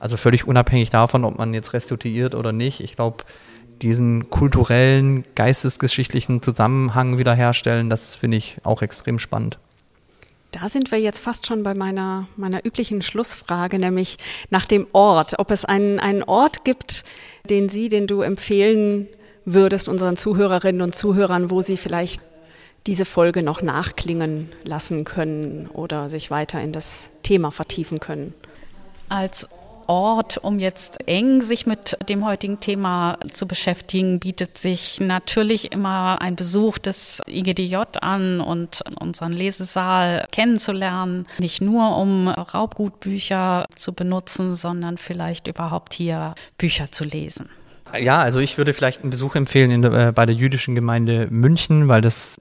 Also 0.00 0.16
völlig 0.16 0.46
unabhängig 0.46 0.90
davon, 0.90 1.24
ob 1.24 1.38
man 1.38 1.54
jetzt 1.54 1.72
restituiert 1.72 2.34
oder 2.34 2.52
nicht. 2.52 2.80
Ich 2.80 2.96
glaube, 2.96 3.24
diesen 3.82 4.30
kulturellen, 4.30 5.24
geistesgeschichtlichen 5.34 6.42
Zusammenhang 6.42 7.18
wiederherstellen, 7.18 7.88
das 7.90 8.14
finde 8.14 8.36
ich 8.36 8.56
auch 8.64 8.82
extrem 8.82 9.18
spannend. 9.18 9.58
Da 10.50 10.68
sind 10.68 10.92
wir 10.92 11.00
jetzt 11.00 11.18
fast 11.18 11.46
schon 11.46 11.62
bei 11.64 11.74
meiner, 11.74 12.28
meiner 12.36 12.64
üblichen 12.64 13.02
Schlussfrage, 13.02 13.78
nämlich 13.78 14.18
nach 14.50 14.66
dem 14.66 14.86
Ort. 14.92 15.38
Ob 15.38 15.50
es 15.50 15.64
einen, 15.64 15.98
einen 15.98 16.22
Ort 16.22 16.64
gibt, 16.64 17.04
den 17.50 17.68
Sie, 17.68 17.88
den 17.88 18.06
du 18.06 18.22
empfehlen 18.22 19.08
würdest 19.44 19.88
unseren 19.88 20.16
Zuhörerinnen 20.16 20.82
und 20.82 20.94
Zuhörern, 20.94 21.50
wo 21.50 21.60
sie 21.60 21.76
vielleicht 21.76 22.22
diese 22.86 23.04
Folge 23.04 23.42
noch 23.42 23.62
nachklingen 23.62 24.50
lassen 24.62 25.04
können 25.04 25.68
oder 25.72 26.08
sich 26.08 26.30
weiter 26.30 26.60
in 26.60 26.72
das 26.72 27.10
Thema 27.22 27.50
vertiefen 27.50 28.00
können. 28.00 28.34
Als 29.08 29.48
Ort, 29.86 30.38
um 30.38 30.58
jetzt 30.58 31.06
eng 31.06 31.42
sich 31.42 31.66
mit 31.66 31.96
dem 32.08 32.24
heutigen 32.24 32.60
Thema 32.60 33.18
zu 33.30 33.46
beschäftigen, 33.46 34.18
bietet 34.18 34.56
sich 34.56 35.00
natürlich 35.00 35.72
immer 35.72 36.20
ein 36.20 36.36
Besuch 36.36 36.78
des 36.78 37.20
IGDJ 37.28 37.76
an 38.00 38.40
und 38.40 38.82
unseren 38.98 39.32
Lesesaal 39.32 40.26
kennenzulernen. 40.30 41.26
Nicht 41.38 41.60
nur 41.60 41.96
um 41.96 42.28
Raubgutbücher 42.28 43.66
zu 43.76 43.92
benutzen, 43.92 44.54
sondern 44.54 44.96
vielleicht 44.96 45.48
überhaupt 45.48 45.94
hier 45.94 46.34
Bücher 46.56 46.90
zu 46.90 47.04
lesen. 47.04 47.50
Ja, 48.00 48.18
also 48.20 48.40
ich 48.40 48.58
würde 48.58 48.72
vielleicht 48.72 49.02
einen 49.02 49.10
Besuch 49.10 49.34
empfehlen 49.36 49.82
der, 49.82 49.92
äh, 49.92 50.12
bei 50.12 50.26
der 50.26 50.34
jüdischen 50.34 50.74
Gemeinde 50.74 51.28
München, 51.30 51.86
weil 51.88 52.00
das 52.00 52.40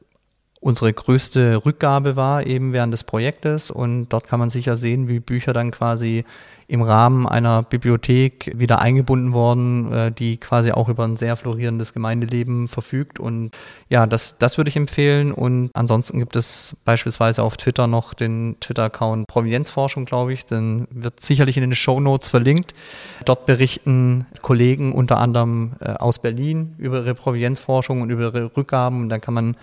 unsere 0.64 0.94
größte 0.94 1.66
Rückgabe 1.66 2.16
war 2.16 2.46
eben 2.46 2.74
während 2.74 2.94
des 2.94 3.04
Projektes 3.04 3.70
und 3.70 4.10
dort 4.10 4.28
kann 4.28 4.40
man 4.40 4.50
sicher 4.50 4.78
sehen, 4.78 5.08
wie 5.08 5.20
Bücher 5.20 5.54
dann 5.54 5.72
quasi 5.72 6.24
im 6.68 6.82
Rahmen 6.82 7.28
einer 7.28 7.62
Bibliothek 7.62 8.52
wieder 8.56 8.80
eingebunden 8.80 9.34
worden, 9.34 9.92
äh, 9.92 10.12
die 10.12 10.38
quasi 10.38 10.72
auch 10.72 10.90
über 10.90 11.04
ein 11.04 11.18
sehr 11.18 11.36
florierendes 11.36 11.94
Gemeindeleben 11.94 12.68
verfügt. 12.68 13.20
Und 13.20 13.52
ja, 13.90 14.06
das, 14.08 14.38
das 14.38 14.58
würde 14.58 14.70
ich 14.70 14.78
empfehlen. 14.78 15.32
Und 15.32 15.70
ansonsten 15.74 16.20
gibt 16.20 16.36
es 16.36 16.76
beispielsweise 16.86 17.44
auf 17.44 17.58
Twitter 17.58 17.86
noch 17.88 18.14
den 18.14 18.56
Twitter-Account 18.62 19.28
Provenienzforschung, 19.28 20.06
glaube 20.06 20.34
ich. 20.34 20.46
Den 20.46 20.88
wird 20.90 21.22
sicherlich 21.22 21.58
in 21.58 21.64
den 21.64 21.76
Show 21.76 22.00
Notes 22.00 22.30
verlinkt. 22.30 22.74
Dort 23.26 23.46
berichten 23.46 24.26
Kollegen 24.42 24.94
unter 24.94 25.18
anderem 25.18 25.74
äh, 25.82 25.90
aus 25.92 26.20
Berlin 26.20 26.76
über 26.78 27.00
ihre 27.00 27.14
Provenienzforschung 27.14 28.02
und 28.02 28.10
über 28.10 28.24
ihre 28.24 28.56
Rückgaben. 28.56 29.02
Und 29.02 29.10
dann 29.10 29.22
kann 29.22 29.34
man 29.34 29.58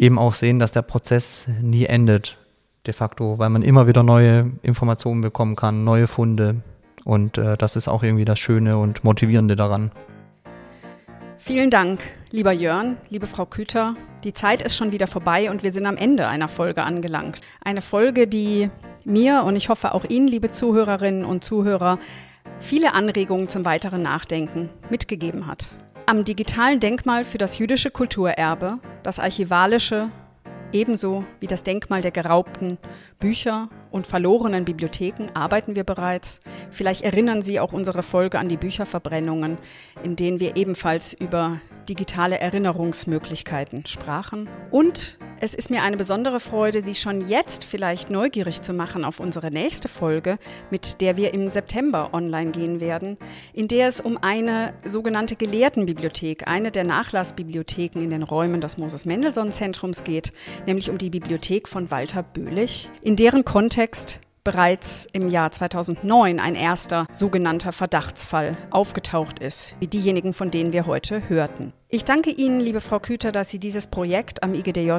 eben 0.00 0.18
auch 0.18 0.34
sehen, 0.34 0.58
dass 0.58 0.72
der 0.72 0.82
Prozess 0.82 1.46
nie 1.60 1.84
endet, 1.84 2.38
de 2.86 2.94
facto, 2.94 3.38
weil 3.38 3.50
man 3.50 3.62
immer 3.62 3.86
wieder 3.86 4.02
neue 4.02 4.50
Informationen 4.62 5.20
bekommen 5.20 5.54
kann, 5.54 5.84
neue 5.84 6.06
Funde. 6.06 6.62
Und 7.04 7.36
äh, 7.36 7.56
das 7.58 7.76
ist 7.76 7.86
auch 7.86 8.02
irgendwie 8.02 8.24
das 8.24 8.38
Schöne 8.38 8.78
und 8.78 9.04
Motivierende 9.04 9.56
daran. 9.56 9.92
Vielen 11.36 11.70
Dank, 11.70 12.00
lieber 12.30 12.52
Jörn, 12.52 12.96
liebe 13.10 13.26
Frau 13.26 13.44
Küter. 13.44 13.94
Die 14.24 14.32
Zeit 14.32 14.62
ist 14.62 14.76
schon 14.76 14.92
wieder 14.92 15.06
vorbei 15.06 15.50
und 15.50 15.62
wir 15.62 15.72
sind 15.72 15.86
am 15.86 15.96
Ende 15.96 16.28
einer 16.28 16.48
Folge 16.48 16.82
angelangt. 16.82 17.40
Eine 17.62 17.82
Folge, 17.82 18.26
die 18.26 18.70
mir 19.04 19.44
und 19.44 19.56
ich 19.56 19.68
hoffe 19.68 19.94
auch 19.94 20.04
Ihnen, 20.04 20.28
liebe 20.28 20.50
Zuhörerinnen 20.50 21.24
und 21.24 21.44
Zuhörer, 21.44 21.98
viele 22.58 22.94
Anregungen 22.94 23.48
zum 23.48 23.64
weiteren 23.64 24.02
Nachdenken 24.02 24.70
mitgegeben 24.90 25.46
hat. 25.46 25.70
Am 26.10 26.24
digitalen 26.24 26.80
Denkmal 26.80 27.24
für 27.24 27.38
das 27.38 27.58
jüdische 27.58 27.92
Kulturerbe, 27.92 28.80
das 29.04 29.20
archivalische 29.20 30.10
ebenso 30.72 31.24
wie 31.38 31.46
das 31.46 31.62
Denkmal 31.62 32.00
der 32.00 32.10
geraubten 32.10 32.78
Bücher 33.20 33.68
und 33.90 34.06
verlorenen 34.06 34.64
Bibliotheken 34.64 35.28
arbeiten 35.34 35.76
wir 35.76 35.84
bereits. 35.84 36.40
Vielleicht 36.70 37.02
erinnern 37.02 37.42
Sie 37.42 37.60
auch 37.60 37.72
unsere 37.72 38.02
Folge 38.02 38.38
an 38.38 38.48
die 38.48 38.56
Bücherverbrennungen, 38.56 39.58
in 40.02 40.16
denen 40.16 40.40
wir 40.40 40.56
ebenfalls 40.56 41.12
über 41.12 41.60
digitale 41.88 42.38
Erinnerungsmöglichkeiten 42.38 43.84
sprachen. 43.86 44.48
Und 44.70 45.18
es 45.42 45.54
ist 45.54 45.70
mir 45.70 45.82
eine 45.82 45.96
besondere 45.96 46.38
Freude, 46.38 46.82
Sie 46.82 46.94
schon 46.94 47.26
jetzt 47.26 47.64
vielleicht 47.64 48.10
neugierig 48.10 48.60
zu 48.60 48.74
machen 48.74 49.06
auf 49.06 49.20
unsere 49.20 49.50
nächste 49.50 49.88
Folge, 49.88 50.38
mit 50.70 51.00
der 51.00 51.16
wir 51.16 51.32
im 51.32 51.48
September 51.48 52.10
online 52.12 52.50
gehen 52.50 52.78
werden, 52.80 53.16
in 53.54 53.66
der 53.66 53.88
es 53.88 54.00
um 54.00 54.18
eine 54.20 54.74
sogenannte 54.84 55.36
Gelehrtenbibliothek, 55.36 56.46
eine 56.46 56.70
der 56.70 56.84
Nachlassbibliotheken 56.84 58.00
in 58.00 58.10
den 58.10 58.22
Räumen 58.22 58.60
des 58.60 58.76
Moses-Mendelssohn-Zentrums 58.76 60.04
geht, 60.04 60.34
nämlich 60.66 60.90
um 60.90 60.98
die 60.98 61.10
Bibliothek 61.10 61.68
von 61.68 61.90
Walter 61.90 62.22
Böhlich, 62.22 62.90
in 63.10 63.16
deren 63.16 63.44
Kontext 63.44 64.20
bereits 64.44 65.08
im 65.12 65.26
Jahr 65.26 65.50
2009 65.50 66.38
ein 66.38 66.54
erster 66.54 67.06
sogenannter 67.10 67.72
Verdachtsfall 67.72 68.56
aufgetaucht 68.70 69.40
ist, 69.40 69.74
wie 69.80 69.88
diejenigen, 69.88 70.32
von 70.32 70.52
denen 70.52 70.72
wir 70.72 70.86
heute 70.86 71.28
hörten. 71.28 71.72
Ich 71.88 72.04
danke 72.04 72.30
Ihnen, 72.30 72.60
liebe 72.60 72.80
Frau 72.80 73.00
Küter, 73.00 73.32
dass 73.32 73.50
Sie 73.50 73.58
dieses 73.58 73.88
Projekt 73.88 74.44
am 74.44 74.54
IGDJ 74.54 74.92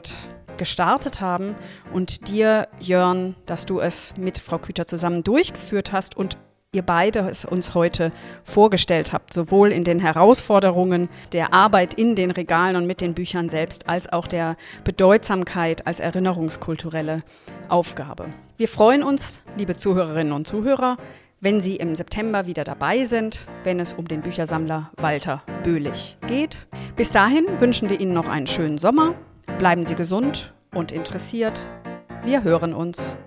gestartet 0.58 1.22
haben 1.22 1.56
und 1.94 2.28
dir, 2.28 2.68
Jörn, 2.82 3.38
dass 3.46 3.66
du 3.66 3.80
es 3.80 4.14
mit 4.18 4.40
Frau 4.40 4.58
Küter 4.58 4.86
zusammen 4.86 5.24
durchgeführt 5.24 5.94
hast 5.94 6.18
und 6.18 6.38
ihr 6.74 6.84
beide 6.84 7.20
es 7.30 7.44
uns 7.44 7.76
heute 7.76 8.14
vorgestellt 8.46 9.12
habt, 9.12 9.34
sowohl 9.34 9.74
in 9.74 9.84
den 9.84 10.00
Herausforderungen 10.00 11.10
der 11.34 11.54
Arbeit 11.54 11.94
in 11.96 12.16
den 12.16 12.32
Regalen 12.32 12.78
und 12.78 12.88
mit 12.88 13.02
den 13.02 13.14
Büchern 13.14 13.50
selbst, 13.50 13.90
als 13.90 14.08
auch 14.14 14.26
der 14.26 14.56
Bedeutsamkeit 14.86 15.86
als 15.86 16.00
erinnerungskulturelle 16.00 17.24
Aufgabe. 17.68 18.30
Wir 18.56 18.70
freuen 18.70 19.04
uns, 19.04 19.42
liebe 19.58 19.76
Zuhörerinnen 19.76 20.32
und 20.32 20.48
Zuhörer, 20.48 20.96
wenn 21.42 21.60
Sie 21.60 21.76
im 21.76 21.94
September 21.94 22.46
wieder 22.46 22.64
dabei 22.64 23.04
sind, 23.04 23.48
wenn 23.66 23.82
es 23.82 23.92
um 23.92 24.08
den 24.08 24.22
Büchersammler 24.22 24.92
Walter 24.96 25.44
Böhlich 25.64 26.18
geht. 26.26 26.70
Bis 26.96 27.12
dahin 27.12 27.48
wünschen 27.60 27.90
wir 27.90 28.00
Ihnen 28.00 28.14
noch 28.14 28.30
einen 28.30 28.48
schönen 28.48 28.78
Sommer. 28.78 29.16
Bleiben 29.58 29.84
Sie 29.84 29.96
gesund 29.96 30.54
und 30.74 30.94
interessiert. 30.94 31.68
Wir 32.24 32.46
hören 32.46 32.74
uns. 32.74 33.18